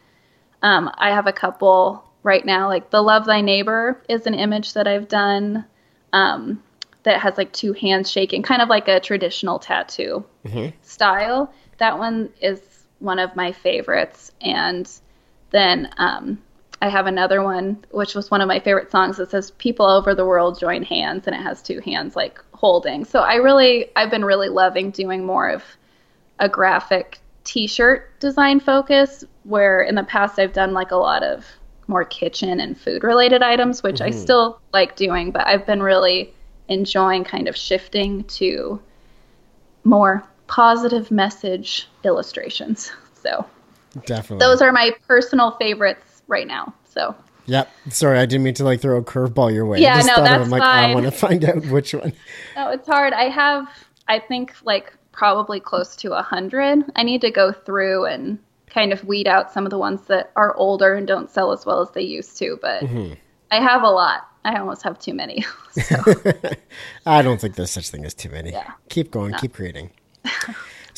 um, 0.61 0.91
i 0.97 1.11
have 1.11 1.27
a 1.27 1.33
couple 1.33 2.03
right 2.23 2.45
now. 2.45 2.67
Like 2.67 2.89
the 2.89 3.01
Love 3.01 3.25
Thy 3.25 3.41
Neighbor 3.41 4.01
is 4.07 4.25
an 4.27 4.33
image 4.33 4.73
that 4.73 4.87
I've 4.87 5.07
done 5.07 5.65
um, 6.13 6.61
that 7.03 7.21
has 7.21 7.37
like 7.37 7.51
two 7.53 7.73
hands 7.73 8.11
shaking, 8.11 8.43
kind 8.43 8.61
of 8.61 8.69
like 8.69 8.87
a 8.87 8.99
traditional 8.99 9.59
tattoo 9.59 10.25
mm-hmm. 10.45 10.75
style. 10.81 11.53
That 11.77 11.97
one 11.97 12.29
is 12.41 12.59
one 12.99 13.19
of 13.19 13.35
my 13.35 13.51
favorites. 13.51 14.31
And 14.41 14.89
then 15.51 15.89
um, 15.97 16.41
I 16.81 16.89
have 16.89 17.07
another 17.07 17.43
one, 17.43 17.83
which 17.91 18.15
was 18.15 18.31
one 18.31 18.41
of 18.41 18.47
my 18.47 18.59
favorite 18.59 18.91
songs 18.91 19.17
that 19.17 19.31
says 19.31 19.51
"People 19.51 19.85
over 19.85 20.15
the 20.15 20.25
world 20.25 20.59
join 20.59 20.83
hands," 20.83 21.27
and 21.27 21.35
it 21.35 21.41
has 21.41 21.61
two 21.61 21.81
hands 21.81 22.15
like 22.15 22.41
holding. 22.53 23.05
So 23.05 23.19
I 23.19 23.35
really, 23.35 23.89
I've 23.95 24.11
been 24.11 24.25
really 24.25 24.49
loving 24.49 24.91
doing 24.91 25.25
more 25.25 25.49
of 25.49 25.63
a 26.39 26.47
graphic 26.47 27.19
T-shirt 27.43 28.19
design 28.19 28.59
focus, 28.59 29.23
where 29.43 29.81
in 29.81 29.95
the 29.95 30.03
past 30.03 30.39
I've 30.39 30.53
done 30.53 30.73
like 30.73 30.91
a 30.91 30.95
lot 30.95 31.23
of 31.23 31.45
more 31.87 32.05
kitchen 32.05 32.59
and 32.59 32.79
food 32.79 33.03
related 33.03 33.41
items, 33.41 33.83
which 33.83 33.95
mm-hmm. 33.95 34.05
I 34.05 34.11
still 34.11 34.61
like 34.71 34.95
doing, 34.95 35.31
but 35.31 35.47
I've 35.47 35.65
been 35.65 35.81
really 35.81 36.33
enjoying 36.67 37.23
kind 37.23 37.47
of 37.47 37.57
shifting 37.57 38.23
to 38.25 38.79
more 39.83 40.23
positive 40.47 41.11
message 41.11 41.87
illustrations. 42.03 42.91
So 43.21 43.45
definitely 44.05 44.45
those 44.45 44.61
are 44.61 44.71
my 44.71 44.91
personal 45.07 45.51
favorites 45.51 46.08
right 46.29 46.47
now. 46.47 46.73
So 46.85 47.15
Yep. 47.49 47.69
Sorry, 47.89 48.19
I 48.19 48.25
didn't 48.25 48.43
mean 48.43 48.53
to 48.55 48.63
like 48.63 48.79
throw 48.79 48.97
a 48.97 49.01
curveball 49.03 49.51
your 49.51 49.65
way. 49.65 49.79
Yeah, 49.79 49.95
I 49.95 49.97
just 49.97 50.07
no, 50.07 50.15
thought 50.15 50.25
of 50.25 50.29
that's 50.29 50.43
I'm 50.43 50.49
like, 50.51 50.61
I 50.61 50.93
want 50.93 51.05
to 51.07 51.11
find 51.11 51.43
out 51.43 51.65
which 51.65 51.93
one. 51.93 52.13
no, 52.55 52.69
it's 52.69 52.87
hard. 52.87 53.11
I 53.11 53.23
have, 53.29 53.67
I 54.07 54.19
think, 54.19 54.53
like 54.63 54.93
probably 55.11 55.59
close 55.59 55.95
to 55.97 56.13
a 56.13 56.21
hundred. 56.21 56.85
I 56.95 57.03
need 57.03 57.21
to 57.21 57.31
go 57.31 57.51
through 57.51 58.05
and 58.05 58.37
kind 58.67 58.93
of 58.93 59.03
weed 59.03 59.27
out 59.27 59.51
some 59.51 59.65
of 59.65 59.71
the 59.71 59.79
ones 59.79 60.01
that 60.07 60.31
are 60.35 60.55
older 60.55 60.93
and 60.93 61.07
don't 61.07 61.29
sell 61.29 61.51
as 61.51 61.65
well 61.65 61.81
as 61.81 61.89
they 61.91 62.03
used 62.03 62.37
to. 62.37 62.59
But 62.61 62.83
mm-hmm. 62.83 63.13
I 63.51 63.61
have 63.61 63.81
a 63.81 63.89
lot. 63.89 64.27
I 64.45 64.57
almost 64.59 64.83
have 64.83 64.99
too 64.99 65.15
many. 65.15 65.43
so 65.71 65.95
I 67.05 67.21
don't 67.23 67.41
think 67.41 67.55
there's 67.55 67.71
such 67.71 67.89
thing 67.89 68.05
as 68.05 68.13
too 68.13 68.29
many. 68.29 68.51
Yeah. 68.51 68.71
Keep 68.89 69.11
going, 69.11 69.33
keep 69.33 69.53
creating. 69.53 69.91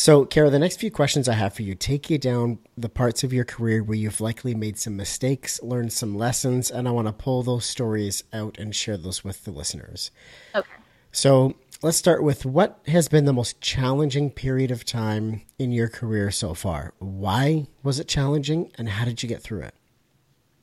so, 0.01 0.25
Cara, 0.25 0.49
the 0.49 0.57
next 0.57 0.79
few 0.79 0.89
questions 0.89 1.29
I 1.29 1.33
have 1.33 1.53
for 1.53 1.61
you 1.61 1.75
take 1.75 2.09
you 2.09 2.17
down 2.17 2.57
the 2.75 2.89
parts 2.89 3.23
of 3.23 3.31
your 3.31 3.45
career 3.45 3.83
where 3.83 3.95
you've 3.95 4.19
likely 4.19 4.55
made 4.55 4.79
some 4.79 4.97
mistakes, 4.97 5.61
learned 5.61 5.93
some 5.93 6.17
lessons, 6.17 6.71
and 6.71 6.87
I 6.87 6.91
want 6.91 7.07
to 7.07 7.13
pull 7.13 7.43
those 7.43 7.65
stories 7.65 8.23
out 8.33 8.57
and 8.57 8.75
share 8.75 8.97
those 8.97 9.23
with 9.23 9.43
the 9.43 9.51
listeners. 9.51 10.09
okay. 10.55 10.67
So, 11.11 11.53
let's 11.83 11.97
start 11.97 12.23
with 12.23 12.47
what 12.47 12.79
has 12.87 13.07
been 13.09 13.25
the 13.25 13.31
most 13.31 13.61
challenging 13.61 14.31
period 14.31 14.71
of 14.71 14.85
time 14.85 15.43
in 15.59 15.71
your 15.71 15.87
career 15.87 16.31
so 16.31 16.55
far? 16.55 16.95
Why 16.97 17.67
was 17.83 17.99
it 17.99 18.07
challenging, 18.07 18.71
and 18.79 18.89
how 18.89 19.05
did 19.05 19.21
you 19.21 19.29
get 19.29 19.43
through 19.43 19.61
it? 19.61 19.75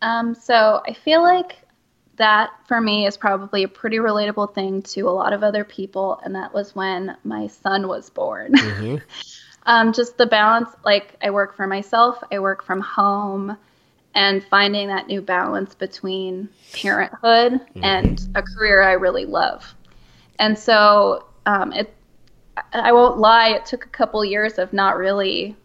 Um, 0.02 0.34
so 0.34 0.82
I 0.88 0.94
feel 0.94 1.22
like 1.22 1.58
that 2.18 2.50
for 2.66 2.80
me 2.80 3.06
is 3.06 3.16
probably 3.16 3.62
a 3.62 3.68
pretty 3.68 3.96
relatable 3.96 4.54
thing 4.54 4.82
to 4.82 5.02
a 5.02 5.10
lot 5.10 5.32
of 5.32 5.42
other 5.42 5.64
people, 5.64 6.20
and 6.24 6.34
that 6.34 6.52
was 6.52 6.74
when 6.74 7.16
my 7.24 7.46
son 7.46 7.88
was 7.88 8.10
born. 8.10 8.54
um, 9.66 9.92
just 9.92 10.18
the 10.18 10.26
balance, 10.26 10.70
like 10.84 11.16
I 11.22 11.30
work 11.30 11.56
for 11.56 11.66
myself, 11.66 12.22
I 12.30 12.38
work 12.38 12.62
from 12.64 12.80
home, 12.80 13.56
and 14.14 14.44
finding 14.44 14.88
that 14.88 15.06
new 15.06 15.20
balance 15.20 15.74
between 15.74 16.48
parenthood 16.72 17.60
and 17.82 18.20
a 18.34 18.42
career 18.42 18.82
I 18.82 18.92
really 18.92 19.24
love. 19.24 19.74
And 20.38 20.58
so 20.58 21.26
um, 21.46 21.72
it, 21.72 21.94
I 22.72 22.92
won't 22.92 23.18
lie, 23.18 23.50
it 23.50 23.66
took 23.66 23.84
a 23.84 23.88
couple 23.88 24.24
years 24.24 24.58
of 24.58 24.72
not 24.72 24.96
really 24.96 25.56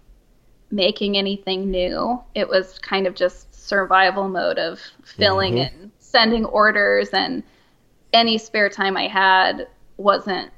making 0.72 1.18
anything 1.18 1.70
new. 1.72 2.22
It 2.36 2.48
was 2.48 2.80
kind 2.80 3.08
of 3.08 3.16
just 3.16 3.54
survival 3.54 4.28
mode 4.28 4.58
of 4.58 4.80
filling 5.04 5.60
and 5.60 5.92
sending 6.14 6.46
orders 6.46 7.10
and 7.10 7.44
any 8.14 8.38
spare 8.38 8.70
time 8.70 8.96
I 8.96 9.08
had 9.08 9.68
wasn't 9.98 10.52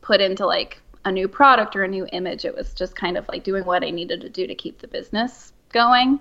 put 0.00 0.20
into 0.20 0.46
like 0.46 0.80
a 1.04 1.10
new 1.10 1.26
product 1.28 1.74
or 1.74 1.82
a 1.82 1.88
new 1.88 2.06
image. 2.12 2.44
It 2.44 2.54
was 2.54 2.72
just 2.72 2.94
kind 2.94 3.18
of 3.18 3.26
like 3.28 3.42
doing 3.42 3.64
what 3.64 3.84
I 3.84 3.90
needed 3.90 4.20
to 4.20 4.28
do 4.28 4.46
to 4.46 4.54
keep 4.54 4.78
the 4.78 4.88
business 4.88 5.52
going. 5.72 6.20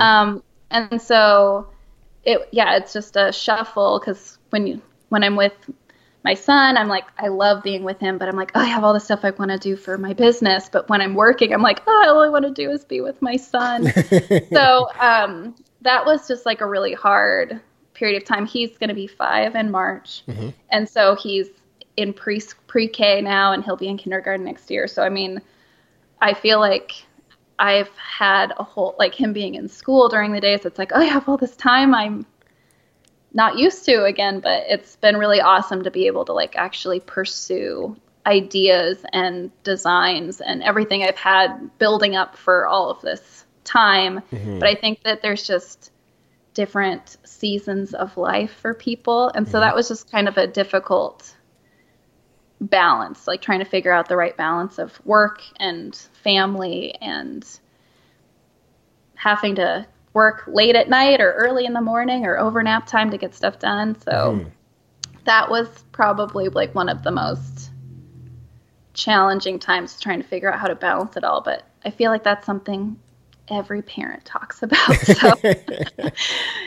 Um, 0.00 0.42
and 0.70 1.00
so 1.00 1.68
it, 2.24 2.48
yeah, 2.50 2.76
it's 2.76 2.92
just 2.92 3.16
a 3.16 3.32
shuffle 3.32 4.00
because 4.00 4.38
when 4.50 4.66
you, 4.66 4.82
when 5.08 5.22
I'm 5.22 5.36
with 5.36 5.54
my 6.24 6.34
son, 6.34 6.76
I'm 6.76 6.88
like, 6.88 7.04
I 7.16 7.28
love 7.28 7.62
being 7.62 7.82
with 7.82 7.98
him, 7.98 8.18
but 8.18 8.28
I'm 8.28 8.36
like, 8.36 8.50
oh, 8.54 8.60
I 8.60 8.66
have 8.66 8.84
all 8.84 8.92
the 8.92 9.00
stuff 9.00 9.20
I 9.22 9.30
want 9.30 9.52
to 9.52 9.58
do 9.58 9.76
for 9.76 9.96
my 9.96 10.12
business. 10.12 10.68
But 10.68 10.88
when 10.88 11.00
I'm 11.00 11.14
working, 11.14 11.54
I'm 11.54 11.62
like, 11.62 11.80
oh, 11.86 12.04
all 12.08 12.22
I 12.22 12.28
want 12.28 12.44
to 12.44 12.50
do 12.50 12.70
is 12.70 12.84
be 12.84 13.00
with 13.00 13.22
my 13.22 13.36
son. 13.36 13.90
so 14.52 14.88
um, 14.98 15.54
that 15.80 16.04
was 16.04 16.28
just 16.28 16.44
like 16.44 16.60
a 16.60 16.66
really 16.66 16.92
hard 16.92 17.60
period 18.00 18.20
of 18.20 18.26
time. 18.26 18.46
He's 18.46 18.76
going 18.78 18.88
to 18.88 18.94
be 18.94 19.06
five 19.06 19.54
in 19.54 19.70
March. 19.70 20.22
Mm-hmm. 20.26 20.48
And 20.70 20.88
so 20.88 21.14
he's 21.14 21.48
in 21.96 22.12
pre 22.12 22.40
pre 22.66 22.88
K 22.88 23.20
now, 23.20 23.52
and 23.52 23.62
he'll 23.62 23.76
be 23.76 23.88
in 23.88 23.98
kindergarten 23.98 24.44
next 24.44 24.70
year. 24.70 24.88
So, 24.88 25.02
I 25.02 25.10
mean, 25.10 25.40
I 26.20 26.34
feel 26.34 26.58
like 26.58 27.04
I've 27.58 27.90
had 27.96 28.52
a 28.58 28.64
whole, 28.64 28.96
like 28.98 29.14
him 29.14 29.32
being 29.32 29.54
in 29.54 29.68
school 29.68 30.08
during 30.08 30.32
the 30.32 30.40
days, 30.40 30.64
it's 30.64 30.78
like, 30.78 30.92
oh, 30.94 31.00
I 31.00 31.04
have 31.04 31.28
all 31.28 31.36
this 31.36 31.54
time. 31.54 31.94
I'm 31.94 32.26
not 33.32 33.58
used 33.58 33.84
to 33.84 34.04
again, 34.04 34.40
but 34.40 34.64
it's 34.66 34.96
been 34.96 35.16
really 35.18 35.40
awesome 35.40 35.84
to 35.84 35.90
be 35.90 36.06
able 36.06 36.24
to 36.24 36.32
like 36.32 36.56
actually 36.56 37.00
pursue 37.00 37.96
ideas 38.26 39.04
and 39.12 39.50
designs 39.62 40.40
and 40.40 40.62
everything 40.62 41.02
I've 41.02 41.16
had 41.16 41.78
building 41.78 42.16
up 42.16 42.36
for 42.36 42.66
all 42.66 42.90
of 42.90 43.00
this 43.02 43.44
time. 43.64 44.20
Mm-hmm. 44.32 44.58
But 44.58 44.68
I 44.68 44.74
think 44.74 45.02
that 45.04 45.22
there's 45.22 45.46
just 45.46 45.92
different 46.54 47.16
seasons 47.24 47.94
of 47.94 48.16
life 48.16 48.52
for 48.60 48.74
people. 48.74 49.28
And 49.28 49.46
so 49.46 49.54
mm-hmm. 49.54 49.60
that 49.60 49.74
was 49.74 49.88
just 49.88 50.10
kind 50.10 50.28
of 50.28 50.36
a 50.36 50.46
difficult 50.46 51.34
balance, 52.60 53.26
like 53.26 53.40
trying 53.40 53.60
to 53.60 53.64
figure 53.64 53.92
out 53.92 54.08
the 54.08 54.16
right 54.16 54.36
balance 54.36 54.78
of 54.78 55.04
work 55.04 55.42
and 55.58 55.94
family 56.22 56.94
and 57.00 57.44
having 59.14 59.56
to 59.56 59.86
work 60.12 60.44
late 60.46 60.74
at 60.74 60.88
night 60.88 61.20
or 61.20 61.32
early 61.32 61.64
in 61.64 61.72
the 61.72 61.80
morning 61.80 62.26
or 62.26 62.38
over 62.38 62.62
nap 62.62 62.86
time 62.86 63.10
to 63.10 63.18
get 63.18 63.34
stuff 63.34 63.58
done. 63.58 63.98
So 64.00 64.10
mm-hmm. 64.10 64.48
that 65.24 65.50
was 65.50 65.68
probably 65.92 66.48
like 66.48 66.74
one 66.74 66.88
of 66.88 67.02
the 67.02 67.10
most 67.10 67.70
challenging 68.92 69.58
times 69.58 69.98
trying 70.00 70.20
to 70.20 70.28
figure 70.28 70.52
out 70.52 70.58
how 70.58 70.66
to 70.66 70.74
balance 70.74 71.16
it 71.16 71.24
all. 71.24 71.40
But 71.40 71.62
I 71.84 71.90
feel 71.90 72.10
like 72.10 72.24
that's 72.24 72.44
something 72.44 72.98
every 73.50 73.82
parent 73.82 74.24
talks 74.24 74.62
about. 74.62 74.94
So 74.96 75.32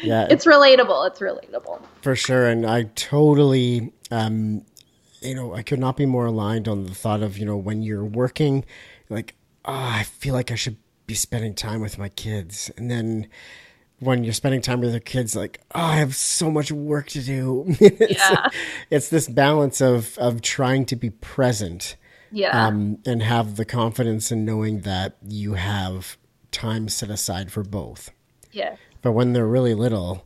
Yeah, 0.04 0.28
it's 0.30 0.46
relatable. 0.46 1.08
It's 1.08 1.20
relatable. 1.20 1.82
For 2.02 2.16
sure, 2.16 2.48
and 2.48 2.66
I 2.66 2.84
totally, 2.96 3.92
um, 4.12 4.64
you 5.22 5.36
know, 5.36 5.54
I 5.54 5.62
could 5.64 5.80
not 5.80 5.98
be 5.98 6.06
more 6.06 6.26
aligned 6.26 6.68
on 6.68 6.86
the 6.86 6.94
thought 6.94 7.22
of 7.24 7.38
you 7.38 7.46
know 7.46 7.58
when 7.58 7.82
you're 7.82 8.06
working, 8.06 8.66
like, 9.10 9.36
oh, 9.66 9.74
I 9.74 10.04
feel 10.04 10.34
like 10.34 10.52
I 10.52 10.56
should 10.56 10.78
be 11.08 11.14
spending 11.14 11.54
time 11.56 11.82
with 11.82 11.98
my 11.98 12.10
kids, 12.10 12.72
and 12.78 12.90
then 12.92 13.28
when 14.00 14.24
you're 14.26 14.34
spending 14.34 14.60
time 14.62 14.82
with 14.82 14.92
your 14.92 15.00
kids, 15.00 15.34
like, 15.36 15.62
oh, 15.74 15.80
I 15.82 15.96
have 15.96 16.14
so 16.16 16.52
much 16.52 16.72
work 16.74 17.08
to 17.10 17.22
do. 17.22 17.64
it's, 17.80 18.12
Yeah. 18.20 18.50
it's 18.90 19.08
this 19.10 19.30
balance 19.30 19.80
of 19.82 20.18
of 20.18 20.42
trying 20.42 20.86
to 20.88 20.96
be 20.98 21.10
present, 21.10 21.96
Yeah. 22.32 22.68
um, 22.68 22.98
and 23.06 23.24
have 23.24 23.56
the 23.56 23.66
confidence 23.66 24.32
in 24.32 24.44
knowing 24.44 24.82
that 24.82 25.16
you 25.26 25.54
have 25.54 26.18
time 26.54 26.88
set 26.88 27.10
aside 27.10 27.52
for 27.52 27.64
both. 27.64 28.12
yeah. 28.52 28.76
But 29.02 29.12
when 29.12 29.34
they're 29.34 29.46
really 29.46 29.74
little, 29.74 30.26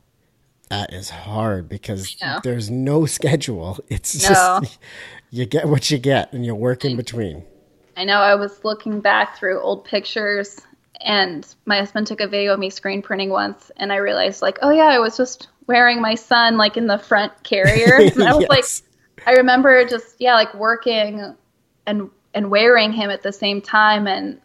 that 0.70 0.94
is 0.94 1.10
hard 1.10 1.68
because 1.68 2.16
know. 2.22 2.40
there's 2.44 2.70
no 2.70 3.06
schedule. 3.08 3.80
It's 3.90 4.22
No. 4.22 4.60
just 4.62 4.78
you 5.32 5.46
get 5.48 5.68
what 5.68 5.90
you 5.90 5.98
get 5.98 6.32
and 6.34 6.46
you 6.46 6.54
work 6.54 6.86
in 6.86 6.96
between. 6.96 7.44
I 7.96 8.04
know 8.06 8.20
I 8.20 8.36
was 8.36 8.64
looking 8.64 9.00
back 9.02 9.36
through 9.38 9.60
old 9.62 9.84
pictures 9.86 10.62
and 11.02 11.48
my 11.66 11.78
husband 11.80 12.06
took 12.06 12.22
a 12.22 12.28
video 12.28 12.54
of 12.54 12.60
me 12.60 12.70
screen 12.70 13.02
printing 13.02 13.30
once 13.32 13.72
and 13.78 13.92
I 13.92 13.96
realized 13.96 14.44
like, 14.44 14.60
oh 14.62 14.70
yeah, 14.70 14.86
I 14.86 15.00
was 15.00 15.18
just 15.18 15.48
wearing 15.66 16.00
my 16.00 16.14
son 16.16 16.58
like 16.58 16.78
in 16.78 16.86
the 16.86 17.00
front 17.00 17.34
carrier. 17.44 17.98
And 18.14 18.24
I 18.24 18.34
was 18.36 18.46
Yes. 18.48 18.50
like 18.50 19.28
I 19.28 19.32
remember 19.34 19.84
just 19.88 20.18
yeah, 20.20 20.36
like 20.36 20.54
working 20.54 21.34
and 21.88 22.12
and 22.36 22.52
wearing 22.52 22.92
him 22.94 23.10
at 23.10 23.24
the 23.24 23.32
same 23.34 23.60
time 23.62 24.06
and 24.08 24.40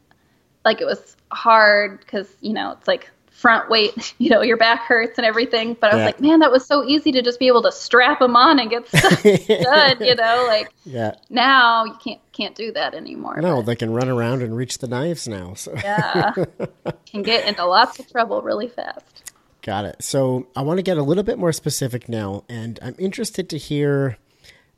like 0.64 0.80
it 0.80 0.86
was 0.86 1.16
hard 1.32 2.06
cuz 2.06 2.36
you 2.40 2.52
know, 2.52 2.72
it's 2.72 2.88
like 2.88 3.10
front 3.30 3.68
weight, 3.70 4.14
you 4.18 4.30
know, 4.30 4.42
your 4.42 4.56
back 4.56 4.82
hurts 4.82 5.18
and 5.18 5.26
everything, 5.26 5.74
but 5.80 5.90
I 5.90 5.94
was 5.94 6.02
Yeah. 6.02 6.06
like, 6.06 6.20
man, 6.20 6.38
that 6.40 6.52
was 6.52 6.64
so 6.66 6.84
easy 6.86 7.10
to 7.12 7.22
just 7.22 7.40
be 7.40 7.48
able 7.48 7.62
to 7.62 7.72
strap 7.72 8.20
them 8.20 8.36
on 8.36 8.60
and 8.60 8.70
get 8.70 8.86
stuff 8.88 9.20
done, 9.60 9.96
you 10.00 10.14
know, 10.14 10.44
like 10.46 10.70
Yeah. 10.84 11.14
now 11.30 11.84
you 11.84 11.94
can't 12.04 12.20
can't 12.32 12.54
do 12.54 12.72
that 12.72 12.94
anymore. 12.94 13.40
No, 13.40 13.62
they 13.62 13.74
can 13.76 13.92
run 13.92 14.08
around 14.08 14.42
and 14.42 14.56
reach 14.56 14.78
the 14.78 14.86
knives 14.88 15.26
now. 15.26 15.54
So 15.54 15.74
Yeah. 15.82 16.32
Can 17.06 17.22
get 17.24 17.44
into 17.46 17.64
lots 17.66 17.98
of 17.98 18.10
trouble 18.10 18.42
really 18.42 18.68
fast. 18.68 19.32
got 19.62 19.84
it. 19.84 19.96
So 20.02 20.48
I 20.56 20.62
want 20.62 20.78
to 20.78 20.82
get 20.82 20.96
a 20.98 21.02
little 21.02 21.22
bit 21.24 21.38
more 21.38 21.52
specific 21.52 22.08
now, 22.08 22.44
and 22.48 22.78
I'm 22.82 22.94
interested 22.98 23.48
to 23.50 23.58
hear 23.58 24.18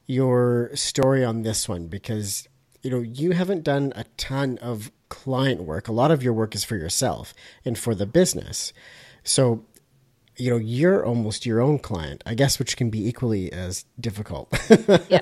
your 0.06 0.70
story 0.74 1.24
on 1.24 1.42
this 1.42 1.68
one 1.68 1.86
because 1.88 2.48
you 2.84 2.90
know 2.90 3.00
you 3.00 3.32
haven't 3.32 3.64
done 3.64 3.92
a 3.96 4.04
ton 4.16 4.58
of 4.58 4.92
client 5.08 5.62
work. 5.62 5.88
A 5.88 5.92
lot 5.92 6.10
of 6.10 6.22
your 6.22 6.34
work 6.34 6.54
is 6.54 6.64
for 6.64 6.76
yourself 6.76 7.34
and 7.64 7.78
for 7.78 7.94
the 7.94 8.06
business. 8.06 8.72
So 9.24 9.64
you 10.36 10.50
know 10.50 10.56
you're 10.56 11.04
almost 11.04 11.46
your 11.46 11.60
own 11.62 11.78
client. 11.78 12.22
I 12.26 12.34
guess 12.34 12.58
which 12.58 12.76
can 12.76 12.90
be 12.90 13.08
equally 13.08 13.50
as 13.52 13.84
difficult. 13.98 14.52
Yeah. 15.08 15.20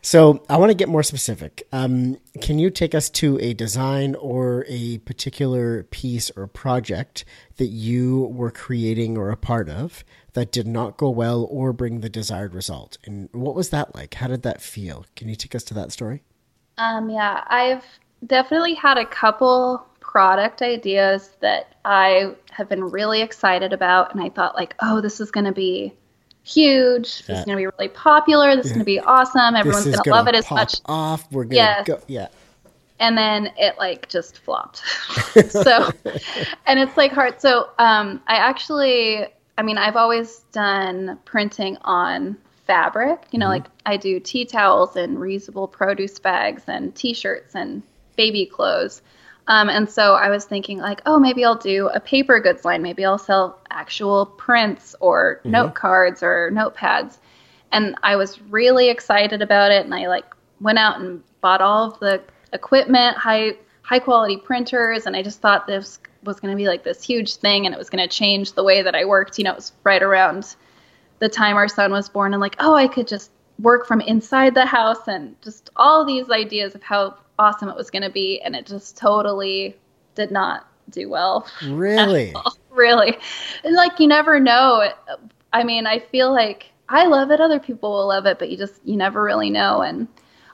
so 0.00 0.42
i 0.48 0.56
want 0.56 0.70
to 0.70 0.74
get 0.76 0.88
more 0.88 1.02
specific. 1.02 1.66
Um, 1.72 2.18
can 2.40 2.58
you 2.58 2.70
take 2.70 2.94
us 2.94 3.10
to 3.10 3.38
a 3.40 3.52
design 3.54 4.14
or 4.16 4.64
a 4.68 4.98
particular 4.98 5.84
piece 5.84 6.30
or 6.36 6.46
project 6.46 7.24
that 7.56 7.66
you 7.66 8.30
were 8.32 8.50
creating 8.50 9.16
or 9.16 9.30
a 9.30 9.36
part 9.36 9.68
of 9.68 10.04
that 10.34 10.52
did 10.52 10.66
not 10.66 10.96
go 10.96 11.10
well 11.10 11.46
or 11.50 11.72
bring 11.72 12.00
the 12.00 12.08
desired 12.08 12.54
result? 12.54 12.98
And 13.04 13.28
what 13.32 13.54
was 13.54 13.70
that 13.70 13.94
like? 13.94 14.14
How 14.14 14.28
did 14.28 14.42
that 14.42 14.60
feel? 14.62 15.04
Can 15.16 15.28
you 15.28 15.34
take 15.34 15.54
us 15.54 15.64
to 15.64 15.74
that 15.74 15.90
story 15.92 16.22
Um, 16.82 17.10
yeah, 17.10 17.44
I've 17.46 17.84
definitely 18.26 18.74
had 18.74 18.98
a 18.98 19.06
couple 19.06 19.86
product 20.00 20.62
ideas 20.62 21.30
that 21.40 21.76
I 21.84 22.34
have 22.50 22.68
been 22.68 22.84
really 22.84 23.22
excited 23.22 23.72
about, 23.72 24.12
and 24.14 24.22
I 24.22 24.28
thought 24.28 24.54
like, 24.54 24.74
oh, 24.80 25.00
this 25.00 25.20
is 25.20 25.30
going 25.30 25.46
to 25.46 25.52
be 25.52 25.94
huge. 26.42 27.18
This 27.26 27.38
is 27.38 27.44
going 27.44 27.56
to 27.56 27.56
be 27.56 27.66
really 27.66 27.88
popular. 27.88 28.56
This 28.56 28.66
is 28.66 28.72
going 28.72 28.80
to 28.80 28.84
be 28.84 29.00
awesome. 29.00 29.54
Everyone's 29.54 29.84
going 29.84 30.02
to 30.02 30.10
love 30.10 30.26
it 30.28 30.34
as 30.34 30.44
pop 30.46 30.58
much. 30.58 30.74
off 30.86 31.30
we're 31.30 31.44
gonna 31.44 31.54
Yes. 31.56 31.86
go 31.86 32.00
yeah 32.08 32.28
and 33.02 33.18
then 33.18 33.50
it 33.58 33.76
like 33.78 34.08
just 34.08 34.38
flopped. 34.38 34.78
so, 35.50 35.90
and 36.66 36.78
it's 36.78 36.96
like 36.96 37.10
hard. 37.12 37.40
So, 37.40 37.70
um, 37.78 38.22
I 38.28 38.36
actually, 38.36 39.26
I 39.58 39.62
mean, 39.62 39.76
I've 39.76 39.96
always 39.96 40.38
done 40.52 41.18
printing 41.24 41.76
on 41.82 42.36
fabric. 42.66 43.26
You 43.30 43.38
know, 43.38 43.48
like 43.48 43.66
I 43.84 43.96
do 43.96 44.20
tea 44.20 44.44
towels 44.44 44.96
and 44.96 45.18
reusable 45.18 45.70
produce 45.70 46.18
bags 46.18 46.64
and 46.66 46.94
T-shirts 46.94 47.54
and 47.54 47.82
baby 48.16 48.46
clothes. 48.46 49.02
Um, 49.48 49.68
and 49.68 49.90
so 49.90 50.14
I 50.14 50.30
was 50.30 50.44
thinking, 50.44 50.78
like, 50.78 51.02
oh, 51.04 51.18
maybe 51.18 51.44
I'll 51.44 51.56
do 51.56 51.88
a 51.88 51.98
paper 51.98 52.38
goods 52.38 52.64
line. 52.64 52.80
Maybe 52.80 53.04
I'll 53.04 53.18
sell 53.18 53.58
actual 53.70 54.26
prints 54.26 54.94
or 55.00 55.40
note 55.44 55.74
cards 55.74 56.22
or 56.22 56.50
notepads. 56.52 57.18
And 57.72 57.96
I 58.02 58.16
was 58.16 58.40
really 58.42 58.88
excited 58.88 59.42
about 59.42 59.72
it. 59.72 59.84
And 59.84 59.94
I 59.94 60.06
like 60.06 60.26
went 60.60 60.78
out 60.78 61.00
and 61.00 61.22
bought 61.40 61.60
all 61.60 61.90
of 61.90 61.98
the 61.98 62.22
equipment, 62.52 63.16
high 63.16 63.56
high 63.82 63.98
quality 63.98 64.36
printers, 64.36 65.06
and 65.06 65.16
I 65.16 65.22
just 65.22 65.40
thought 65.40 65.66
this 65.66 65.98
was 66.22 66.38
going 66.38 66.52
to 66.52 66.56
be 66.56 66.68
like 66.68 66.84
this 66.84 67.02
huge 67.02 67.36
thing, 67.36 67.66
and 67.66 67.74
it 67.74 67.78
was 67.78 67.90
going 67.90 68.08
to 68.08 68.14
change 68.14 68.52
the 68.52 68.62
way 68.62 68.82
that 68.82 68.94
I 68.94 69.04
worked. 69.04 69.38
You 69.38 69.44
know, 69.44 69.52
it 69.52 69.56
was 69.56 69.72
right 69.84 70.02
around 70.02 70.54
the 71.22 71.28
time 71.28 71.54
our 71.54 71.68
son 71.68 71.92
was 71.92 72.08
born, 72.08 72.34
and 72.34 72.40
like, 72.40 72.56
oh, 72.58 72.74
I 72.74 72.88
could 72.88 73.06
just 73.06 73.30
work 73.60 73.86
from 73.86 74.00
inside 74.00 74.54
the 74.54 74.66
house, 74.66 75.06
and 75.06 75.40
just 75.40 75.70
all 75.76 76.04
these 76.04 76.28
ideas 76.30 76.74
of 76.74 76.82
how 76.82 77.16
awesome 77.38 77.68
it 77.68 77.76
was 77.76 77.90
going 77.90 78.02
to 78.02 78.10
be, 78.10 78.40
and 78.40 78.56
it 78.56 78.66
just 78.66 78.96
totally 78.96 79.76
did 80.16 80.32
not 80.32 80.66
do 80.90 81.08
well. 81.08 81.46
Really? 81.64 82.34
really, 82.70 83.16
and 83.62 83.76
like 83.76 84.00
you 84.00 84.08
never 84.08 84.40
know. 84.40 84.90
I 85.52 85.62
mean, 85.62 85.86
I 85.86 86.00
feel 86.00 86.32
like 86.32 86.72
I 86.88 87.06
love 87.06 87.30
it, 87.30 87.40
other 87.40 87.60
people 87.60 87.92
will 87.92 88.08
love 88.08 88.26
it, 88.26 88.40
but 88.40 88.50
you 88.50 88.56
just 88.56 88.74
you 88.84 88.96
never 88.96 89.22
really 89.22 89.50
know. 89.50 89.80
And 89.82 90.08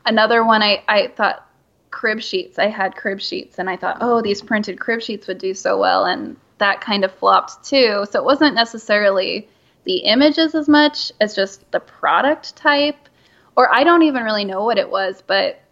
another 0.04 0.44
one, 0.44 0.62
I 0.62 0.84
I 0.86 1.08
thought 1.08 1.48
crib 1.90 2.20
sheets. 2.20 2.58
I 2.58 2.66
had 2.66 2.94
crib 2.94 3.22
sheets 3.22 3.58
and 3.58 3.70
I 3.70 3.76
thought, 3.78 3.96
oh, 4.02 4.20
these 4.20 4.42
printed 4.42 4.78
crib 4.78 5.00
sheets 5.00 5.26
would 5.26 5.38
do 5.38 5.54
so 5.54 5.78
well. 5.78 6.04
And 6.04 6.36
that 6.58 6.82
kind 6.82 7.04
of 7.04 7.14
flopped 7.14 7.64
too. 7.64 8.04
So 8.10 8.20
it 8.20 8.24
wasn't 8.24 8.54
necessarily 8.54 9.48
the 9.88 10.00
images 10.00 10.54
as 10.54 10.68
much 10.68 11.10
as 11.18 11.34
just 11.34 11.68
the 11.72 11.80
product 11.80 12.54
type. 12.54 13.08
Or 13.56 13.74
I 13.74 13.84
don't 13.84 14.02
even 14.02 14.22
really 14.22 14.44
know 14.44 14.62
what 14.62 14.76
it 14.76 14.90
was, 14.90 15.22
but 15.26 15.62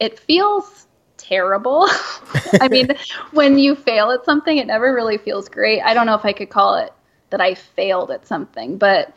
it 0.00 0.18
feels 0.18 0.86
terrible. 1.18 1.86
I 2.60 2.68
mean, 2.68 2.88
when 3.32 3.58
you 3.58 3.74
fail 3.74 4.10
at 4.12 4.24
something, 4.24 4.56
it 4.56 4.66
never 4.66 4.94
really 4.94 5.18
feels 5.18 5.50
great. 5.50 5.82
I 5.82 5.92
don't 5.92 6.06
know 6.06 6.14
if 6.14 6.24
I 6.24 6.32
could 6.32 6.48
call 6.48 6.76
it 6.76 6.92
that 7.28 7.42
I 7.42 7.54
failed 7.54 8.10
at 8.10 8.26
something, 8.26 8.78
but 8.78 9.14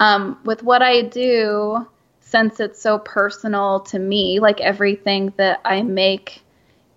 um, 0.00 0.40
with 0.44 0.64
what 0.64 0.82
I 0.82 1.02
do, 1.02 1.86
since 2.18 2.58
it's 2.58 2.82
so 2.82 2.98
personal 2.98 3.80
to 3.80 3.98
me, 4.00 4.40
like 4.40 4.60
everything 4.60 5.32
that 5.36 5.60
I 5.64 5.82
make 5.82 6.42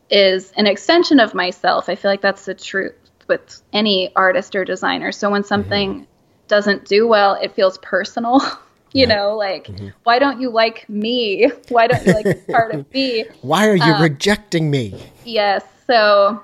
is 0.09 0.51
an 0.53 0.65
extension 0.65 1.19
of 1.19 1.35
myself. 1.35 1.89
I 1.89 1.95
feel 1.95 2.09
like 2.09 2.21
that's 2.21 2.45
the 2.45 2.55
truth 2.55 2.95
with 3.27 3.61
any 3.71 4.11
artist 4.15 4.55
or 4.55 4.65
designer. 4.65 5.11
So 5.11 5.29
when 5.29 5.43
something 5.43 5.93
mm-hmm. 5.93 6.03
Doesn't 6.47 6.85
do 6.85 7.07
well, 7.07 7.35
it 7.35 7.55
feels 7.55 7.77
personal. 7.79 8.41
you 8.93 9.07
yeah. 9.07 9.15
know, 9.15 9.35
like 9.35 9.67
mm-hmm. 9.67 9.89
why 10.03 10.19
don't 10.19 10.39
you 10.39 10.49
like 10.49 10.87
me? 10.87 11.49
Why 11.69 11.87
don't 11.87 12.05
you 12.05 12.13
like 12.13 12.47
part 12.47 12.73
of 12.73 12.91
me? 12.93 13.25
Why 13.41 13.67
are 13.67 13.75
you 13.75 13.83
um, 13.83 14.01
rejecting 14.01 14.69
me? 14.69 15.03
Yes. 15.25 15.63
So 15.87 16.41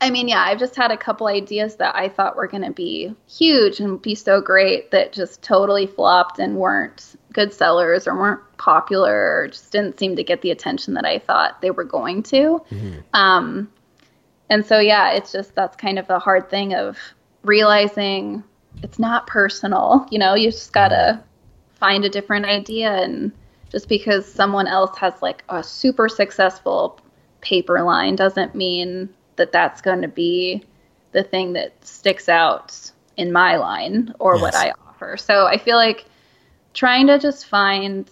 I 0.00 0.10
mean, 0.10 0.28
yeah, 0.28 0.42
I've 0.42 0.58
just 0.58 0.76
had 0.76 0.92
a 0.92 0.96
couple 0.96 1.26
ideas 1.26 1.76
that 1.76 1.94
I 1.96 2.08
thought 2.08 2.36
were 2.36 2.46
going 2.46 2.62
to 2.62 2.70
be 2.70 3.14
huge 3.28 3.80
and 3.80 4.00
be 4.00 4.14
so 4.14 4.40
great 4.40 4.92
that 4.92 5.12
just 5.12 5.42
totally 5.42 5.86
flopped 5.86 6.38
and 6.38 6.56
weren't 6.56 7.16
good 7.32 7.52
sellers 7.52 8.06
or 8.06 8.16
weren't 8.16 8.40
popular 8.58 9.14
or 9.14 9.48
just 9.48 9.72
didn't 9.72 9.98
seem 9.98 10.14
to 10.16 10.22
get 10.22 10.42
the 10.42 10.52
attention 10.52 10.94
that 10.94 11.04
I 11.04 11.18
thought 11.18 11.60
they 11.60 11.72
were 11.72 11.84
going 11.84 12.22
to. 12.24 12.62
Mm-hmm. 12.70 12.98
Um, 13.12 13.72
and 14.48 14.64
so, 14.64 14.78
yeah, 14.78 15.12
it's 15.12 15.32
just 15.32 15.54
that's 15.56 15.76
kind 15.76 15.98
of 15.98 16.06
the 16.06 16.20
hard 16.20 16.48
thing 16.48 16.74
of 16.74 16.96
realizing 17.42 18.44
it's 18.82 18.98
not 18.98 19.26
personal. 19.26 20.06
You 20.10 20.18
know, 20.18 20.34
you 20.34 20.50
just 20.50 20.72
got 20.72 20.88
to 20.88 20.94
mm-hmm. 20.94 21.76
find 21.78 22.04
a 22.04 22.08
different 22.08 22.46
idea. 22.46 22.90
And 22.90 23.32
just 23.70 23.88
because 23.88 24.30
someone 24.30 24.66
else 24.66 24.96
has 24.98 25.14
like 25.22 25.44
a 25.48 25.62
super 25.62 26.08
successful 26.08 27.00
paper 27.40 27.82
line 27.82 28.16
doesn't 28.16 28.54
mean 28.54 29.08
that 29.36 29.52
that's 29.52 29.80
going 29.80 30.02
to 30.02 30.08
be 30.08 30.64
the 31.12 31.22
thing 31.22 31.52
that 31.54 31.72
sticks 31.84 32.28
out 32.28 32.92
in 33.16 33.32
my 33.32 33.56
line 33.56 34.14
or 34.18 34.34
yes. 34.34 34.42
what 34.42 34.54
I 34.54 34.72
offer. 34.86 35.16
So 35.16 35.46
I 35.46 35.58
feel 35.58 35.76
like 35.76 36.06
trying 36.74 37.06
to 37.06 37.18
just 37.18 37.46
find 37.46 38.10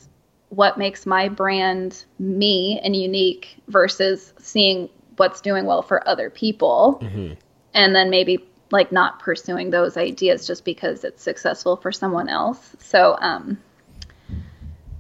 what 0.48 0.78
makes 0.78 1.06
my 1.06 1.28
brand 1.28 2.04
me 2.18 2.80
and 2.82 2.94
unique 2.94 3.56
versus 3.68 4.32
seeing 4.38 4.88
what's 5.16 5.40
doing 5.40 5.66
well 5.66 5.82
for 5.82 6.06
other 6.08 6.30
people 6.30 6.98
mm-hmm. 7.02 7.34
and 7.74 7.94
then 7.94 8.10
maybe 8.10 8.44
like 8.70 8.90
not 8.92 9.18
pursuing 9.20 9.70
those 9.70 9.96
ideas 9.96 10.46
just 10.46 10.64
because 10.64 11.04
it's 11.04 11.22
successful 11.22 11.76
for 11.76 11.92
someone 11.92 12.28
else. 12.28 12.74
So 12.78 13.16
um 13.20 13.58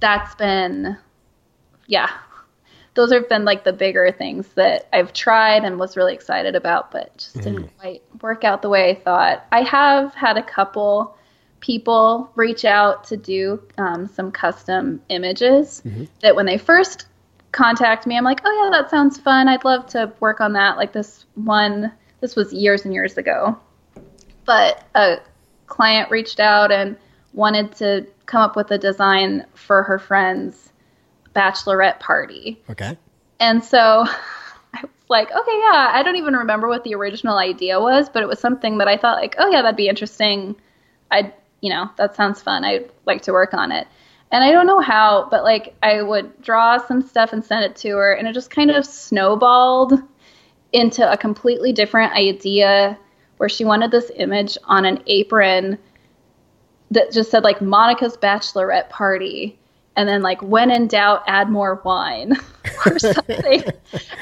that's 0.00 0.34
been 0.34 0.96
yeah, 1.86 2.10
those 2.94 3.12
have 3.12 3.28
been 3.28 3.44
like 3.44 3.62
the 3.64 3.72
bigger 3.72 4.10
things 4.10 4.48
that 4.54 4.88
I've 4.92 5.12
tried 5.12 5.64
and 5.64 5.78
was 5.78 5.96
really 5.96 6.14
excited 6.14 6.56
about, 6.56 6.90
but 6.90 7.16
just 7.18 7.34
didn't 7.34 7.66
mm. 7.66 7.78
quite 7.78 8.02
work 8.20 8.42
out 8.42 8.62
the 8.62 8.68
way 8.68 8.90
I 8.90 8.94
thought. 8.94 9.46
I 9.52 9.62
have 9.62 10.14
had 10.14 10.36
a 10.36 10.42
couple 10.42 11.16
people 11.60 12.30
reach 12.34 12.64
out 12.64 13.04
to 13.04 13.16
do 13.16 13.62
um, 13.78 14.06
some 14.06 14.32
custom 14.32 15.02
images 15.08 15.82
mm-hmm. 15.84 16.04
that 16.22 16.34
when 16.34 16.46
they 16.46 16.58
first 16.58 17.06
contact 17.52 18.06
me, 18.06 18.16
I'm 18.16 18.24
like, 18.24 18.40
oh 18.44 18.64
yeah, 18.64 18.78
that 18.78 18.90
sounds 18.90 19.18
fun. 19.18 19.48
I'd 19.48 19.64
love 19.64 19.86
to 19.88 20.12
work 20.20 20.40
on 20.40 20.54
that. 20.54 20.76
Like 20.76 20.92
this 20.92 21.26
one, 21.34 21.92
this 22.20 22.36
was 22.36 22.52
years 22.52 22.84
and 22.84 22.94
years 22.94 23.16
ago, 23.16 23.58
but 24.44 24.82
a 24.94 25.18
client 25.66 26.10
reached 26.10 26.40
out 26.40 26.72
and 26.72 26.96
wanted 27.32 27.74
to 27.76 28.06
come 28.24 28.42
up 28.42 28.56
with 28.56 28.70
a 28.70 28.78
design 28.78 29.46
for 29.54 29.82
her 29.82 29.98
friend's 29.98 30.70
bachelorette 31.34 32.00
party. 32.00 32.60
Okay. 32.70 32.96
And 33.38 33.62
so 33.62 33.78
I 34.74 34.80
was 34.82 34.90
like, 35.08 35.30
okay, 35.30 35.58
yeah, 35.60 35.90
I 35.92 36.02
don't 36.02 36.16
even 36.16 36.34
remember 36.34 36.68
what 36.68 36.84
the 36.84 36.94
original 36.94 37.36
idea 37.36 37.80
was, 37.80 38.08
but 38.08 38.22
it 38.22 38.28
was 38.28 38.40
something 38.40 38.78
that 38.78 38.88
I 38.88 38.96
thought 38.96 39.18
like, 39.18 39.36
oh 39.38 39.50
yeah, 39.50 39.62
that'd 39.62 39.76
be 39.76 39.88
interesting. 39.88 40.56
I'd, 41.10 41.32
you 41.60 41.70
know, 41.70 41.90
that 41.96 42.16
sounds 42.16 42.42
fun. 42.42 42.64
I'd 42.64 42.90
like 43.04 43.22
to 43.22 43.32
work 43.32 43.54
on 43.54 43.70
it. 43.70 43.86
And 44.32 44.42
I 44.42 44.50
don't 44.50 44.66
know 44.66 44.80
how, 44.80 45.28
but 45.30 45.44
like 45.44 45.76
I 45.82 46.02
would 46.02 46.42
draw 46.42 46.78
some 46.84 47.02
stuff 47.02 47.32
and 47.32 47.44
send 47.44 47.64
it 47.64 47.76
to 47.76 47.90
her 47.90 48.12
and 48.12 48.26
it 48.26 48.32
just 48.32 48.50
kind 48.50 48.70
of 48.70 48.84
snowballed 48.84 49.92
into 50.72 51.10
a 51.10 51.16
completely 51.16 51.72
different 51.72 52.12
idea 52.12 52.98
where 53.36 53.48
she 53.48 53.64
wanted 53.64 53.90
this 53.90 54.10
image 54.16 54.56
on 54.64 54.84
an 54.84 55.02
apron 55.06 55.78
that 56.90 57.12
just 57.12 57.30
said 57.30 57.44
like 57.44 57.60
Monica's 57.60 58.16
bachelorette 58.16 58.88
party 58.90 59.58
and 59.96 60.08
then 60.08 60.22
like 60.22 60.40
when 60.42 60.70
in 60.70 60.86
doubt 60.86 61.22
add 61.26 61.50
more 61.50 61.80
wine 61.84 62.36
or 62.86 62.98
something. 62.98 63.64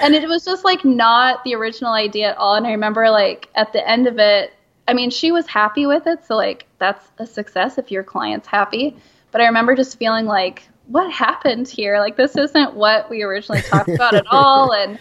And 0.01 0.15
it 0.15 0.29
was 0.29 0.45
just 0.45 0.65
like 0.65 0.85
not 0.85 1.43
the 1.45 1.55
original 1.55 1.93
idea 1.93 2.31
at 2.31 2.37
all. 2.37 2.55
And 2.55 2.67
i 2.67 2.71
remember 2.71 3.11
like 3.11 3.49
at 3.55 3.73
the 3.73 3.87
end 3.89 4.07
of 4.07 4.19
it 4.19 4.53
i 4.87 4.93
mean 4.93 5.11
she 5.11 5.33
was 5.33 5.47
happy 5.47 5.87
with 5.87 6.07
it 6.07 6.25
so 6.27 6.37
like 6.37 6.67
that's 6.79 7.11
a 7.19 7.27
success 7.27 7.79
if 7.79 7.91
your 7.91 8.05
client's 8.05 8.47
happy. 8.47 8.97
But 9.33 9.41
i 9.41 9.47
remember 9.47 9.75
just 9.75 9.99
feeling 9.99 10.27
like 10.27 10.69
what 10.87 11.11
happened 11.11 11.69
here? 11.69 11.99
Like 11.99 12.17
this 12.17 12.37
isn't 12.37 12.75
what 12.75 13.09
we 13.09 13.23
originally 13.23 13.63
talked 13.63 13.89
about 13.89 14.15
at 14.15 14.27
all 14.31 14.73
and 14.73 14.99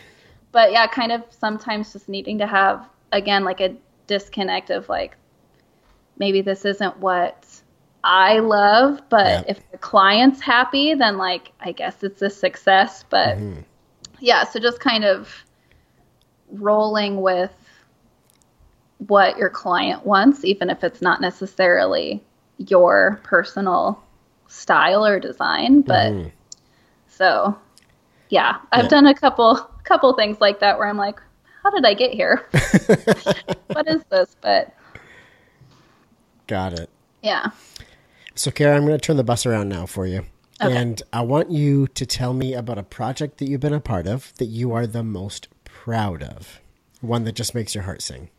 but 0.53 0.71
yeah 0.71 0.87
kind 0.87 1.11
of 1.11 1.21
sometimes 1.29 1.91
just 1.91 2.07
needing 2.07 2.37
to 2.37 2.47
have 2.47 2.87
again 3.11 3.43
like 3.43 3.59
a 3.59 3.75
disconnect 4.07 4.69
of 4.69 4.87
like 4.87 5.17
maybe 6.17 6.41
this 6.41 6.63
isn't 6.63 6.97
what 6.99 7.45
I 8.03 8.39
love, 8.39 9.01
but 9.09 9.25
yeah. 9.25 9.43
if 9.47 9.71
the 9.71 9.77
client's 9.77 10.41
happy, 10.41 10.93
then 10.93 11.17
like 11.17 11.51
I 11.61 11.71
guess 11.71 12.03
it's 12.03 12.21
a 12.21 12.29
success. 12.29 13.05
But 13.09 13.37
mm-hmm. 13.37 13.61
yeah, 14.19 14.43
so 14.43 14.59
just 14.59 14.79
kind 14.79 15.05
of 15.05 15.33
rolling 16.51 17.21
with 17.21 17.51
what 19.07 19.37
your 19.37 19.49
client 19.49 20.05
wants, 20.05 20.43
even 20.43 20.69
if 20.69 20.83
it's 20.83 21.01
not 21.01 21.21
necessarily 21.21 22.21
your 22.57 23.21
personal 23.23 24.03
style 24.47 25.05
or 25.05 25.19
design. 25.19 25.81
But 25.81 26.11
mm-hmm. 26.11 26.29
so 27.07 27.57
yeah, 28.29 28.57
I've 28.73 28.85
yeah. 28.85 28.89
done 28.89 29.07
a 29.07 29.13
couple 29.13 29.69
couple 29.84 30.13
things 30.13 30.39
like 30.41 30.60
that 30.60 30.78
where 30.78 30.88
I'm 30.88 30.98
like, 30.98 31.19
how 31.63 31.69
did 31.72 31.86
I 31.86 31.93
get 31.93 32.13
here? 32.13 32.48
what 33.67 33.88
is 33.88 34.04
this? 34.10 34.36
But 34.41 34.76
got 36.48 36.74
it. 36.74 36.89
Yeah. 37.22 37.52
So, 38.36 38.52
Cara, 38.52 38.76
I'm 38.76 38.86
going 38.86 38.98
to 38.98 39.06
turn 39.06 39.17
the 39.17 39.24
bus 39.24 39.46
around 39.46 39.69
now 39.69 39.86
for 39.86 40.06
you. 40.06 40.26
Okay. 40.62 40.76
And 40.76 41.02
I 41.12 41.22
want 41.22 41.52
you 41.52 41.88
to 41.88 42.06
tell 42.06 42.34
me 42.34 42.54
about 42.54 42.78
a 42.78 42.84
project 42.84 43.38
that 43.38 43.48
you've 43.48 43.62
been 43.62 43.74
a 43.74 43.80
part 43.80 44.08
of 44.08 44.34
that 44.38 44.46
you 44.46 44.74
are 44.74 44.88
the 44.88 45.04
most 45.04 45.48
proud 45.63 46.24
of. 46.24 46.60
One 47.02 47.24
that 47.26 47.34
just 47.34 47.54
makes 47.54 47.76
your 47.76 47.84
heart 47.84 48.02
sing. 48.02 48.30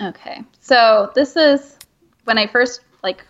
Okay. 0.00 0.42
So, 0.60 1.12
this 1.14 1.36
is 1.36 1.76
when 2.24 2.38
I 2.38 2.46
first 2.46 2.80
like 3.02 3.24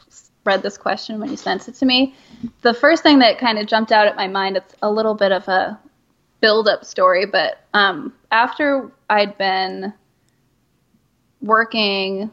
read 0.44 0.62
this 0.62 0.78
question 0.78 1.20
when 1.20 1.30
you 1.30 1.36
sent 1.36 1.68
it 1.68 1.74
to 1.76 1.86
me. 1.86 2.14
The 2.62 2.74
first 2.74 3.02
thing 3.02 3.18
that 3.18 3.38
kind 3.38 3.58
of 3.58 3.66
jumped 3.66 3.92
out 3.92 4.06
at 4.06 4.16
my 4.16 4.28
mind, 4.28 4.56
it's 4.56 4.74
a 4.82 4.90
little 4.90 5.14
bit 5.14 5.30
of 5.30 5.46
a 5.48 5.78
build 6.40 6.68
up 6.68 6.84
story, 6.84 7.26
but 7.26 7.64
um, 7.74 8.12
after 8.30 8.90
I'd 9.10 9.36
been 9.38 9.92
working 11.40 12.30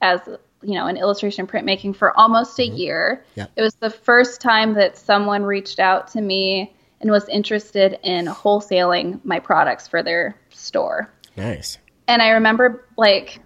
as 0.00 0.20
you 0.62 0.74
know 0.74 0.86
in 0.86 0.96
illustration 0.96 1.46
printmaking 1.46 1.94
for 1.96 2.16
almost 2.18 2.58
a 2.58 2.66
year, 2.66 3.24
Yep. 3.34 3.52
it 3.56 3.62
was 3.62 3.74
the 3.74 3.90
first 3.90 4.40
time 4.40 4.74
that 4.74 4.96
someone 4.96 5.42
reached 5.42 5.78
out 5.78 6.08
to 6.08 6.20
me 6.20 6.72
and 7.00 7.10
was 7.10 7.28
interested 7.28 7.98
in 8.02 8.26
wholesaling 8.26 9.24
my 9.24 9.40
products 9.40 9.88
for 9.88 10.02
their 10.02 10.36
store. 10.50 11.10
Nice. 11.36 11.78
And 12.06 12.22
I 12.22 12.30
remember 12.30 12.86
like 12.96 13.40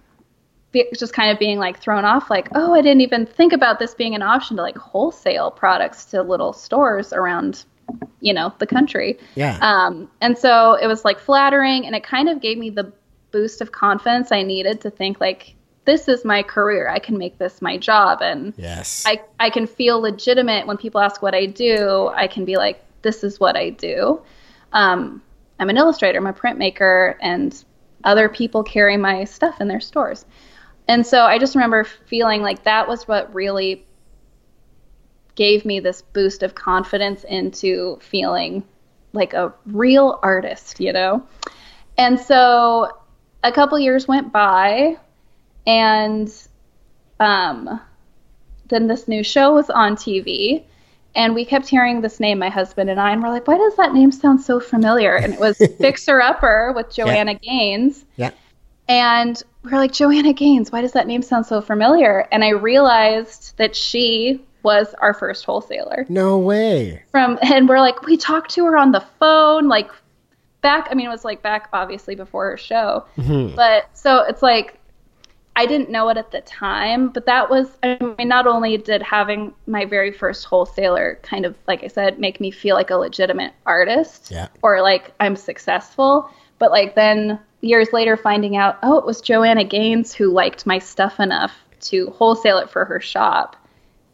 be, 0.71 0.85
just 0.97 1.13
kind 1.13 1.31
of 1.31 1.39
being 1.39 1.57
like 1.57 1.79
thrown 1.79 2.05
off 2.05 2.29
like, 2.29 2.49
"Oh, 2.53 2.73
I 2.73 2.81
didn't 2.81 3.01
even 3.01 3.25
think 3.25 3.53
about 3.53 3.79
this 3.79 3.93
being 3.95 4.13
an 4.15 4.21
option 4.21 4.57
to 4.57 4.61
like 4.63 4.77
wholesale 4.77 5.49
products 5.49 6.05
to 6.05 6.21
little 6.21 6.53
stores 6.53 7.13
around 7.13 7.63
you 8.21 8.33
know, 8.33 8.53
the 8.59 8.67
country." 8.67 9.17
Yeah. 9.35 9.57
Um, 9.61 10.09
and 10.21 10.37
so 10.37 10.73
it 10.73 10.87
was 10.87 11.05
like 11.05 11.19
flattering 11.19 11.85
and 11.85 11.95
it 11.95 12.03
kind 12.03 12.29
of 12.29 12.41
gave 12.41 12.57
me 12.57 12.69
the 12.69 12.91
boost 13.31 13.61
of 13.61 13.71
confidence 13.71 14.31
I 14.31 14.43
needed 14.43 14.81
to 14.81 14.89
think 14.89 15.19
like 15.19 15.55
this 15.85 16.09
is 16.09 16.25
my 16.25 16.43
career. 16.43 16.89
I 16.89 16.99
can 16.99 17.17
make 17.17 17.37
this 17.37 17.61
my 17.61 17.77
job 17.77 18.21
and 18.21 18.53
yes. 18.57 19.03
I, 19.07 19.21
I 19.39 19.49
can 19.49 19.65
feel 19.65 20.01
legitimate 20.01 20.67
when 20.67 20.75
people 20.75 20.99
ask 20.99 21.21
what 21.21 21.33
I 21.33 21.45
do. 21.45 22.11
I 22.13 22.27
can 22.27 22.43
be 22.43 22.57
like, 22.57 22.83
this 23.03 23.23
is 23.23 23.39
what 23.39 23.55
I 23.55 23.69
do. 23.69 24.21
Um, 24.73 25.21
I'm 25.59 25.69
an 25.69 25.77
illustrator, 25.77 26.19
I'm 26.19 26.27
a 26.27 26.33
printmaker, 26.33 27.15
and 27.21 27.63
other 28.03 28.27
people 28.27 28.63
carry 28.63 28.97
my 28.97 29.23
stuff 29.23 29.61
in 29.61 29.69
their 29.69 29.79
stores. 29.79 30.25
And 30.89 31.07
so 31.07 31.23
I 31.23 31.39
just 31.39 31.55
remember 31.55 31.85
feeling 31.85 32.41
like 32.41 32.63
that 32.63 32.87
was 32.87 33.07
what 33.07 33.33
really 33.33 33.85
gave 35.37 35.63
me 35.63 35.79
this 35.79 36.01
boost 36.01 36.43
of 36.43 36.55
confidence 36.55 37.23
into 37.23 37.97
feeling 38.01 38.63
like 39.13 39.33
a 39.33 39.53
real 39.67 40.19
artist, 40.21 40.81
you 40.81 40.91
know? 40.91 41.23
And 41.97 42.19
so 42.19 42.91
a 43.43 43.51
couple 43.51 43.79
years 43.79 44.07
went 44.07 44.33
by, 44.33 44.97
and 45.65 46.29
um, 47.19 47.79
then 48.67 48.87
this 48.87 49.07
new 49.07 49.23
show 49.23 49.53
was 49.53 49.69
on 49.69 49.95
TV, 49.95 50.63
and 51.15 51.33
we 51.33 51.45
kept 51.45 51.67
hearing 51.67 52.01
this 52.01 52.19
name, 52.19 52.39
my 52.39 52.49
husband 52.49 52.89
and 52.89 52.99
I, 52.99 53.11
and 53.11 53.23
we're 53.23 53.29
like, 53.29 53.47
why 53.47 53.57
does 53.57 53.75
that 53.77 53.93
name 53.93 54.11
sound 54.11 54.41
so 54.41 54.59
familiar? 54.59 55.15
And 55.15 55.33
it 55.33 55.39
was 55.39 55.57
Fixer 55.79 56.19
Upper 56.19 56.73
with 56.75 56.93
Joanna 56.93 57.35
Gaines. 57.35 58.03
yeah. 58.17 58.31
And 58.89 59.41
we're 59.63 59.77
like, 59.77 59.91
Joanna 59.91 60.31
Gaines, 60.31 60.71
why 60.71 60.81
does 60.81 60.93
that 60.93 61.07
name 61.07 61.21
sound 61.21 61.45
so 61.45 61.59
familiar? 61.59 62.25
And 62.31 62.43
I 62.43 62.49
realized 62.49 63.57
that 63.57 63.75
she 63.75 64.41
was 64.63 64.93
our 65.01 65.13
first 65.13 65.45
wholesaler 65.45 66.05
No 66.09 66.37
way. 66.37 67.03
from 67.11 67.39
and 67.41 67.67
we're 67.69 67.79
like 67.79 68.01
we 68.03 68.17
talked 68.17 68.51
to 68.51 68.65
her 68.65 68.77
on 68.77 68.91
the 68.91 69.03
phone 69.19 69.67
like 69.67 69.89
back 70.61 70.87
i 70.91 70.95
mean 70.95 71.05
it 71.05 71.09
was 71.09 71.23
like 71.23 71.41
back 71.41 71.69
obviously 71.73 72.15
before 72.15 72.49
her 72.51 72.57
show 72.57 73.05
mm-hmm. 73.17 73.55
but 73.55 73.89
so 73.95 74.23
it's 74.23 74.41
like 74.41 74.79
i 75.55 75.65
didn't 75.65 75.89
know 75.89 76.09
it 76.09 76.17
at 76.17 76.31
the 76.31 76.41
time 76.41 77.09
but 77.09 77.25
that 77.27 77.49
was 77.49 77.77
i 77.83 77.97
mean 78.17 78.27
not 78.27 78.47
only 78.47 78.75
did 78.77 79.01
having 79.01 79.53
my 79.67 79.85
very 79.85 80.11
first 80.11 80.45
wholesaler 80.45 81.19
kind 81.21 81.45
of 81.45 81.55
like 81.67 81.83
i 81.83 81.87
said 81.87 82.19
make 82.19 82.41
me 82.41 82.49
feel 82.51 82.75
like 82.75 82.89
a 82.89 82.95
legitimate 82.95 83.53
artist 83.65 84.29
Yeah. 84.31 84.47
or 84.63 84.81
like 84.81 85.13
i'm 85.19 85.35
successful 85.35 86.29
but 86.59 86.71
like 86.71 86.95
then 86.95 87.39
years 87.61 87.93
later 87.93 88.17
finding 88.17 88.57
out 88.57 88.77
oh 88.83 88.97
it 88.97 89.05
was 89.05 89.21
joanna 89.21 89.63
gaines 89.63 90.13
who 90.13 90.31
liked 90.31 90.65
my 90.65 90.79
stuff 90.79 91.19
enough 91.19 91.53
to 91.81 92.07
wholesale 92.11 92.57
it 92.57 92.69
for 92.69 92.83
her 92.85 92.99
shop 92.99 93.55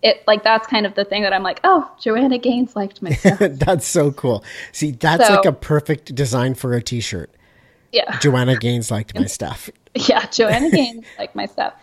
it 0.03 0.21
like 0.27 0.43
that's 0.43 0.67
kind 0.67 0.85
of 0.85 0.93
the 0.95 1.05
thing 1.05 1.23
that 1.23 1.33
I'm 1.33 1.43
like, 1.43 1.61
oh, 1.63 1.89
Joanna 1.99 2.37
Gaines 2.37 2.75
liked 2.75 3.01
my 3.01 3.11
stuff. 3.11 3.39
that's 3.51 3.87
so 3.87 4.11
cool. 4.11 4.43
See, 4.71 4.91
that's 4.91 5.25
So- 5.27 5.35
like 5.35 5.45
a 5.45 5.53
perfect 5.53 6.13
design 6.13 6.53
for 6.53 6.73
a 6.73 6.81
t-shirt. 6.81 7.31
yeah, 7.91 8.19
Joanna 8.19 8.57
Gaines 8.57 8.91
liked 8.91 9.15
my 9.17 9.25
stuff. 9.39 9.69
yeah, 9.95 10.25
Joanna 10.27 10.69
Gaines 10.75 11.05
liked 11.17 11.35
my 11.35 11.45
stuff. 11.45 11.73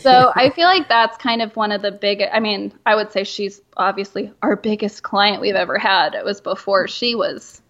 So 0.00 0.32
I 0.34 0.50
feel 0.50 0.66
like 0.66 0.88
that's 0.88 1.16
kind 1.16 1.40
of 1.40 1.56
one 1.56 1.72
of 1.72 1.80
the 1.82 1.90
big. 1.92 2.22
I 2.22 2.40
mean, 2.40 2.72
I 2.84 2.94
would 2.94 3.10
say 3.10 3.24
she's 3.24 3.60
obviously 3.76 4.32
our 4.42 4.54
biggest 4.54 5.02
client 5.02 5.40
we've 5.40 5.54
ever 5.54 5.78
had. 5.78 6.14
It 6.14 6.24
was 6.24 6.40
before 6.40 6.86
she 6.88 7.14
was 7.14 7.62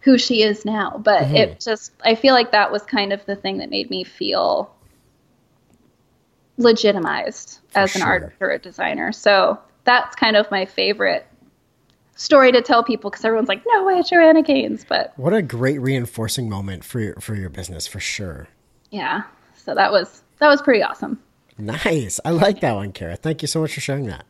who 0.00 0.16
she 0.16 0.42
is 0.42 0.64
now, 0.64 0.98
but 1.04 1.22
it 1.24 1.50
mm-hmm. 1.50 1.58
just 1.60 1.92
I 2.04 2.14
feel 2.14 2.32
like 2.32 2.52
that 2.52 2.72
was 2.72 2.82
kind 2.82 3.12
of 3.12 3.24
the 3.26 3.36
thing 3.36 3.58
that 3.58 3.68
made 3.68 3.90
me 3.90 4.04
feel 4.04 4.74
legitimized 6.58 7.58
as 7.74 7.94
an 7.94 8.00
sure. 8.02 8.08
artist 8.08 8.36
or 8.40 8.50
a 8.50 8.58
designer. 8.58 9.12
So 9.12 9.58
that's 9.84 10.14
kind 10.16 10.36
of 10.36 10.50
my 10.50 10.66
favorite 10.66 11.26
story 12.16 12.52
to 12.52 12.60
tell 12.60 12.82
people 12.84 13.10
because 13.10 13.24
everyone's 13.24 13.48
like, 13.48 13.62
no 13.66 13.84
way, 13.84 13.94
it's 13.94 14.10
Joanna 14.10 14.42
Gaines. 14.42 14.84
But 14.86 15.12
What 15.16 15.32
a 15.32 15.40
great 15.40 15.80
reinforcing 15.80 16.48
moment 16.48 16.84
for 16.84 17.00
your 17.00 17.14
for 17.16 17.34
your 17.34 17.48
business 17.48 17.86
for 17.86 18.00
sure. 18.00 18.48
yeah, 18.90 19.22
so 19.56 19.74
that 19.74 19.92
was 19.92 20.22
that 20.38 20.48
was 20.48 20.60
pretty 20.60 20.82
awesome. 20.82 21.18
Nice. 21.56 22.20
I 22.24 22.30
like 22.30 22.60
that 22.60 22.74
one, 22.74 22.92
Cara. 22.92 23.16
Thank 23.16 23.42
you 23.42 23.48
so 23.48 23.60
much 23.60 23.74
for 23.74 23.80
sharing 23.80 24.06
that. 24.06 24.24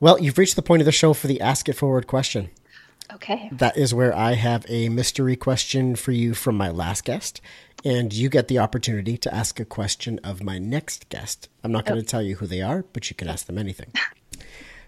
Well, 0.00 0.18
you've 0.20 0.38
reached 0.38 0.56
the 0.56 0.62
point 0.62 0.80
of 0.80 0.86
the 0.86 0.92
show 0.92 1.12
for 1.12 1.26
the 1.26 1.40
Ask 1.40 1.68
It 1.68 1.74
Forward 1.74 2.06
question. 2.06 2.50
Okay. 3.14 3.48
That 3.52 3.76
is 3.76 3.94
where 3.94 4.14
I 4.14 4.34
have 4.34 4.66
a 4.68 4.88
mystery 4.88 5.36
question 5.36 5.96
for 5.96 6.12
you 6.12 6.34
from 6.34 6.56
my 6.56 6.70
last 6.70 7.04
guest, 7.04 7.40
and 7.84 8.12
you 8.12 8.28
get 8.28 8.48
the 8.48 8.58
opportunity 8.58 9.16
to 9.18 9.34
ask 9.34 9.60
a 9.60 9.64
question 9.64 10.18
of 10.24 10.42
my 10.42 10.58
next 10.58 11.08
guest. 11.08 11.48
I'm 11.62 11.72
not 11.72 11.86
going 11.86 12.00
to 12.00 12.06
tell 12.06 12.22
you 12.22 12.36
who 12.36 12.46
they 12.46 12.62
are, 12.62 12.84
but 12.92 13.08
you 13.10 13.16
can 13.16 13.28
ask 13.28 13.46
them 13.46 13.58
anything. 13.58 13.92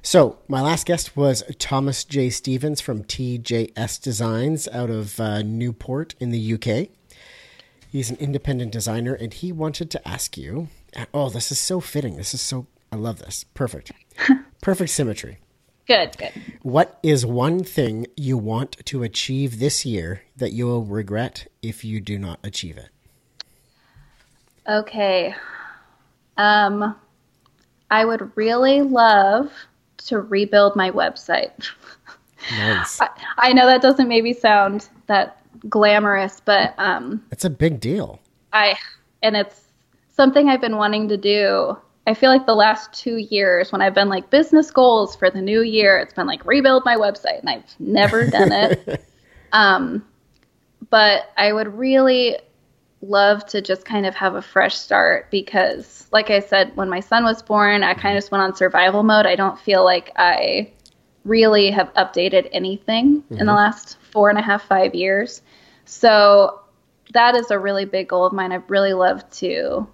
So, 0.00 0.38
my 0.46 0.60
last 0.60 0.86
guest 0.86 1.16
was 1.16 1.42
Thomas 1.58 2.04
J. 2.04 2.30
Stevens 2.30 2.80
from 2.80 3.02
TJS 3.02 4.00
Designs 4.00 4.68
out 4.68 4.90
of 4.90 5.18
uh, 5.18 5.42
Newport 5.42 6.14
in 6.20 6.30
the 6.30 6.54
UK. 6.54 6.88
He's 7.90 8.08
an 8.08 8.16
independent 8.16 8.70
designer, 8.70 9.12
and 9.14 9.34
he 9.34 9.50
wanted 9.50 9.90
to 9.90 10.08
ask 10.08 10.38
you. 10.38 10.68
Oh, 11.12 11.30
this 11.30 11.50
is 11.50 11.58
so 11.58 11.80
fitting. 11.80 12.16
This 12.16 12.32
is 12.32 12.40
so. 12.40 12.68
I 12.92 12.96
love 12.96 13.18
this. 13.18 13.44
Perfect. 13.54 13.92
Perfect 14.62 14.90
symmetry. 14.90 15.38
Good, 15.88 16.18
good. 16.18 16.32
What 16.60 16.98
is 17.02 17.24
one 17.24 17.64
thing 17.64 18.06
you 18.14 18.36
want 18.36 18.84
to 18.84 19.02
achieve 19.02 19.58
this 19.58 19.86
year 19.86 20.20
that 20.36 20.52
you 20.52 20.66
will 20.66 20.84
regret 20.84 21.50
if 21.62 21.82
you 21.82 21.98
do 21.98 22.18
not 22.18 22.38
achieve 22.44 22.76
it? 22.76 22.90
Okay. 24.68 25.34
Um, 26.36 26.94
I 27.90 28.04
would 28.04 28.36
really 28.36 28.82
love 28.82 29.50
to 30.08 30.20
rebuild 30.20 30.76
my 30.76 30.90
website. 30.90 31.70
Nice. 32.50 33.00
I, 33.00 33.08
I 33.38 33.52
know 33.54 33.64
that 33.64 33.80
doesn't 33.80 34.08
maybe 34.08 34.34
sound 34.34 34.90
that 35.06 35.42
glamorous, 35.70 36.40
but 36.44 36.74
um, 36.76 37.24
it's 37.32 37.46
a 37.46 37.50
big 37.50 37.80
deal. 37.80 38.20
I 38.52 38.76
and 39.22 39.36
it's 39.36 39.62
something 40.14 40.50
I've 40.50 40.60
been 40.60 40.76
wanting 40.76 41.08
to 41.08 41.16
do. 41.16 41.78
I 42.08 42.14
feel 42.14 42.30
like 42.30 42.46
the 42.46 42.54
last 42.54 42.90
two 42.94 43.18
years 43.18 43.70
when 43.70 43.82
I've 43.82 43.92
been 43.92 44.08
like 44.08 44.30
business 44.30 44.70
goals 44.70 45.14
for 45.14 45.28
the 45.28 45.42
new 45.42 45.60
year, 45.60 45.98
it's 45.98 46.14
been 46.14 46.26
like 46.26 46.46
rebuild 46.46 46.86
my 46.86 46.96
website, 46.96 47.40
and 47.40 47.50
I've 47.50 47.78
never 47.78 48.26
done 48.26 48.50
it. 48.50 49.04
um, 49.52 50.02
but 50.88 51.30
I 51.36 51.52
would 51.52 51.76
really 51.76 52.38
love 53.02 53.44
to 53.48 53.60
just 53.60 53.84
kind 53.84 54.06
of 54.06 54.14
have 54.14 54.36
a 54.36 54.40
fresh 54.40 54.74
start 54.74 55.30
because, 55.30 56.06
like 56.10 56.30
I 56.30 56.40
said, 56.40 56.74
when 56.76 56.88
my 56.88 57.00
son 57.00 57.24
was 57.24 57.42
born, 57.42 57.82
I 57.84 57.92
kind 57.92 58.16
of 58.16 58.22
just 58.22 58.32
went 58.32 58.42
on 58.42 58.56
survival 58.56 59.02
mode. 59.02 59.26
I 59.26 59.36
don't 59.36 59.60
feel 59.60 59.84
like 59.84 60.10
I 60.16 60.72
really 61.26 61.70
have 61.72 61.92
updated 61.92 62.48
anything 62.52 63.22
in 63.32 63.44
the 63.44 63.52
last 63.52 63.98
four 64.12 64.30
and 64.30 64.38
a 64.38 64.42
half, 64.42 64.62
five 64.66 64.94
years. 64.94 65.42
So 65.84 66.62
that 67.12 67.34
is 67.34 67.50
a 67.50 67.58
really 67.58 67.84
big 67.84 68.08
goal 68.08 68.24
of 68.24 68.32
mine. 68.32 68.50
I'd 68.50 68.70
really 68.70 68.94
love 68.94 69.30
to 69.32 69.86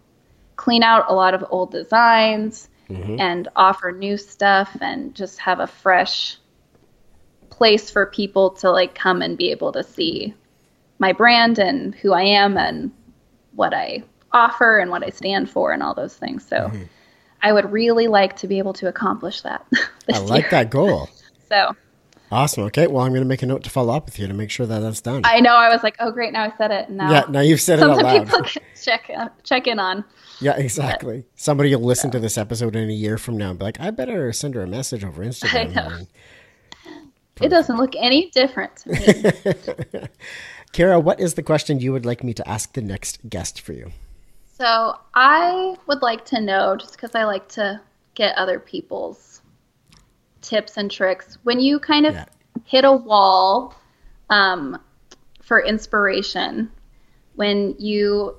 clean 0.56 0.82
out 0.82 1.04
a 1.08 1.14
lot 1.14 1.34
of 1.34 1.44
old 1.50 1.70
designs 1.70 2.68
mm-hmm. 2.88 3.20
and 3.20 3.48
offer 3.56 3.92
new 3.92 4.16
stuff 4.16 4.76
and 4.80 5.14
just 5.14 5.38
have 5.38 5.60
a 5.60 5.66
fresh 5.66 6.36
place 7.50 7.90
for 7.90 8.06
people 8.06 8.50
to 8.50 8.70
like 8.70 8.94
come 8.94 9.22
and 9.22 9.38
be 9.38 9.50
able 9.50 9.72
to 9.72 9.82
see 9.82 10.34
my 10.98 11.12
brand 11.12 11.58
and 11.58 11.94
who 11.94 12.12
I 12.12 12.22
am 12.22 12.56
and 12.56 12.92
what 13.54 13.72
I 13.74 14.02
offer 14.32 14.78
and 14.78 14.90
what 14.90 15.04
I 15.04 15.10
stand 15.10 15.48
for 15.48 15.72
and 15.72 15.82
all 15.82 15.94
those 15.94 16.16
things. 16.16 16.46
So 16.46 16.56
mm-hmm. 16.56 16.82
I 17.42 17.52
would 17.52 17.70
really 17.70 18.08
like 18.08 18.36
to 18.38 18.48
be 18.48 18.58
able 18.58 18.72
to 18.74 18.88
accomplish 18.88 19.42
that. 19.42 19.66
I 20.12 20.18
like 20.18 20.42
year. 20.44 20.50
that 20.50 20.70
goal. 20.70 21.08
So 21.50 21.76
Awesome. 22.32 22.64
Okay. 22.64 22.86
Well, 22.86 23.04
I'm 23.04 23.12
going 23.12 23.22
to 23.22 23.28
make 23.28 23.42
a 23.42 23.46
note 23.46 23.62
to 23.64 23.70
follow 23.70 23.94
up 23.94 24.06
with 24.06 24.18
you 24.18 24.26
to 24.26 24.34
make 24.34 24.50
sure 24.50 24.66
that 24.66 24.80
that's 24.80 25.00
done. 25.00 25.22
I 25.24 25.40
know 25.40 25.54
I 25.54 25.68
was 25.68 25.82
like, 25.82 25.96
oh 26.00 26.10
great, 26.10 26.32
now 26.32 26.44
I 26.44 26.52
said 26.56 26.70
it. 26.70 26.90
Now 26.90 27.10
yeah. 27.10 27.24
Now 27.28 27.40
you've 27.40 27.60
said 27.60 27.78
it 27.78 27.84
out 27.84 28.02
loud. 28.02 28.24
people 28.26 28.42
check 28.82 29.10
uh, 29.16 29.28
check 29.42 29.66
in 29.66 29.78
on. 29.78 30.04
Yeah, 30.40 30.56
exactly. 30.56 31.24
Somebody 31.36 31.74
will 31.74 31.84
listen 31.84 32.10
to 32.10 32.18
this 32.18 32.36
episode 32.36 32.74
in 32.74 32.90
a 32.90 32.92
year 32.92 33.18
from 33.18 33.36
now 33.36 33.50
and 33.50 33.58
be 33.58 33.64
like, 33.64 33.80
I 33.80 33.90
better 33.90 34.32
send 34.32 34.54
her 34.54 34.62
a 34.62 34.66
message 34.66 35.04
over 35.04 35.24
Instagram. 35.24 36.08
It 37.40 37.48
doesn't 37.48 37.76
look 37.76 37.94
any 37.96 38.30
different 38.30 38.76
to 38.78 38.90
me. 38.90 40.08
Cara, 40.72 40.98
what 40.98 41.20
is 41.20 41.34
the 41.34 41.42
question 41.42 41.78
you 41.78 41.92
would 41.92 42.04
like 42.04 42.24
me 42.24 42.34
to 42.34 42.48
ask 42.48 42.72
the 42.72 42.82
next 42.82 43.28
guest 43.28 43.60
for 43.60 43.72
you? 43.72 43.92
So 44.58 44.98
I 45.14 45.76
would 45.86 46.02
like 46.02 46.24
to 46.26 46.40
know, 46.40 46.76
just 46.76 46.92
because 46.92 47.14
I 47.14 47.24
like 47.24 47.48
to 47.50 47.80
get 48.14 48.36
other 48.36 48.58
people's 48.58 49.33
tips 50.44 50.76
and 50.76 50.90
tricks, 50.90 51.38
when 51.42 51.58
you 51.58 51.80
kind 51.80 52.06
of 52.06 52.14
Yeah. 52.14 52.24
hit 52.64 52.84
a 52.84 52.92
wall 52.92 53.74
um, 54.30 54.78
for 55.42 55.60
inspiration 55.60 56.70
when 57.34 57.74
you 57.78 58.36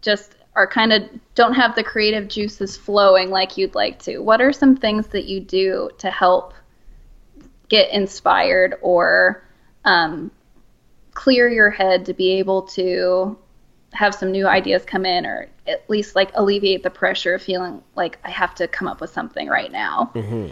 just 0.00 0.34
are 0.54 0.66
kind 0.66 0.92
of 0.92 1.02
don't 1.36 1.54
have 1.54 1.76
the 1.76 1.84
creative 1.84 2.26
juices 2.26 2.76
flowing 2.76 3.30
like 3.30 3.56
you'd 3.56 3.74
like 3.74 4.00
to? 4.02 4.18
What 4.18 4.40
are 4.40 4.52
some 4.52 4.76
things 4.76 5.06
that 5.08 5.26
you 5.26 5.40
do 5.40 5.90
to 5.98 6.10
help 6.10 6.52
get 7.68 7.90
inspired 7.92 8.74
or 8.82 9.44
um, 9.84 10.30
clear 11.12 11.48
your 11.48 11.70
head 11.70 12.06
to 12.06 12.14
be 12.14 12.32
able 12.32 12.62
to 12.62 13.38
have 13.92 14.14
some 14.14 14.32
new 14.32 14.46
ideas 14.46 14.84
come 14.84 15.06
in 15.06 15.24
or 15.26 15.48
at 15.66 15.88
least 15.88 16.14
like 16.16 16.30
alleviate 16.34 16.82
the 16.82 16.90
pressure 16.90 17.34
of 17.34 17.42
feeling 17.42 17.82
like 17.94 18.18
I 18.24 18.30
have 18.30 18.54
to 18.56 18.68
come 18.68 18.88
up 18.88 19.00
with 19.00 19.10
something 19.10 19.48
right 19.48 19.70
now. 19.70 20.10
Mm-hmm. 20.14 20.48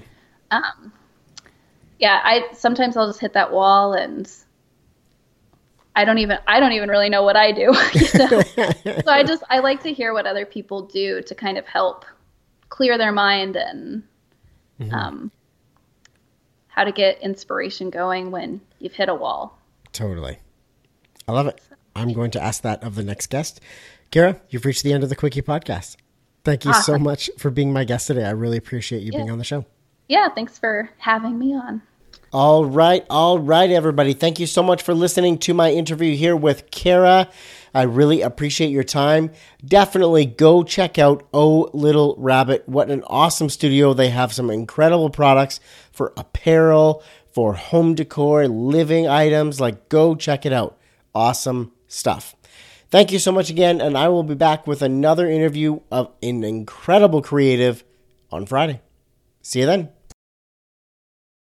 Um, 0.50 0.92
yeah, 1.98 2.20
I 2.22 2.52
sometimes 2.52 2.96
I'll 2.96 3.06
just 3.06 3.20
hit 3.20 3.32
that 3.32 3.52
wall 3.52 3.94
and 3.94 4.30
I 5.94 6.04
don't 6.04 6.18
even 6.18 6.38
I 6.46 6.60
don't 6.60 6.72
even 6.72 6.90
really 6.90 7.08
know 7.08 7.22
what 7.22 7.36
I 7.36 7.52
do. 7.52 7.74
You 7.94 8.18
know? 8.18 8.42
so 9.04 9.10
I 9.10 9.24
just 9.24 9.42
I 9.48 9.60
like 9.60 9.82
to 9.84 9.92
hear 9.92 10.12
what 10.12 10.26
other 10.26 10.44
people 10.44 10.82
do 10.82 11.22
to 11.22 11.34
kind 11.34 11.56
of 11.56 11.66
help 11.66 12.04
clear 12.68 12.98
their 12.98 13.12
mind 13.12 13.56
and 13.56 14.02
mm-hmm. 14.78 14.94
um, 14.94 15.32
how 16.68 16.84
to 16.84 16.92
get 16.92 17.20
inspiration 17.22 17.90
going 17.90 18.30
when 18.30 18.60
you've 18.78 18.92
hit 18.92 19.08
a 19.08 19.14
wall. 19.14 19.58
Totally. 19.92 20.38
I 21.26 21.32
love 21.32 21.46
it. 21.46 21.60
I'm 21.94 22.12
going 22.12 22.30
to 22.32 22.42
ask 22.42 22.62
that 22.62 22.84
of 22.84 22.94
the 22.94 23.02
next 23.02 23.28
guest. 23.28 23.60
Cara, 24.10 24.38
you've 24.50 24.66
reached 24.66 24.82
the 24.82 24.92
end 24.92 25.02
of 25.02 25.08
the 25.08 25.16
Quickie 25.16 25.40
podcast. 25.40 25.96
Thank 26.44 26.64
you 26.64 26.70
awesome. 26.70 26.96
so 26.96 26.98
much 26.98 27.30
for 27.38 27.50
being 27.50 27.72
my 27.72 27.84
guest 27.84 28.06
today. 28.06 28.24
I 28.24 28.30
really 28.30 28.58
appreciate 28.58 29.02
you 29.02 29.12
yeah. 29.12 29.18
being 29.20 29.30
on 29.30 29.38
the 29.38 29.44
show. 29.44 29.64
Yeah, 30.08 30.28
thanks 30.28 30.58
for 30.58 30.90
having 30.98 31.38
me 31.38 31.54
on. 31.54 31.82
All 32.32 32.64
right, 32.64 33.04
all 33.08 33.38
right, 33.38 33.70
everybody. 33.70 34.12
Thank 34.12 34.38
you 34.38 34.46
so 34.46 34.62
much 34.62 34.82
for 34.82 34.94
listening 34.94 35.38
to 35.38 35.54
my 35.54 35.70
interview 35.72 36.14
here 36.16 36.36
with 36.36 36.70
Cara. 36.70 37.30
I 37.72 37.82
really 37.82 38.20
appreciate 38.20 38.70
your 38.70 38.84
time. 38.84 39.30
Definitely 39.64 40.26
go 40.26 40.62
check 40.62 40.98
out 40.98 41.26
Oh 41.32 41.70
Little 41.72 42.14
Rabbit. 42.18 42.68
What 42.68 42.90
an 42.90 43.04
awesome 43.06 43.48
studio. 43.48 43.94
They 43.94 44.10
have 44.10 44.32
some 44.32 44.50
incredible 44.50 45.10
products 45.10 45.60
for 45.92 46.12
apparel, 46.16 47.02
for 47.32 47.54
home 47.54 47.94
decor, 47.94 48.48
living 48.48 49.06
items. 49.06 49.60
Like, 49.60 49.88
go 49.88 50.14
check 50.14 50.46
it 50.46 50.52
out. 50.52 50.78
Awesome 51.14 51.72
stuff. 51.86 52.34
Thank 52.90 53.12
you 53.12 53.18
so 53.18 53.32
much 53.32 53.50
again, 53.50 53.80
and 53.80 53.96
I 53.96 54.08
will 54.08 54.22
be 54.22 54.34
back 54.34 54.66
with 54.66 54.82
another 54.82 55.28
interview 55.28 55.80
of 55.90 56.12
an 56.22 56.44
incredible 56.44 57.20
creative 57.20 57.84
on 58.30 58.46
Friday. 58.46 58.80
See 59.42 59.60
you 59.60 59.66
then. 59.66 59.90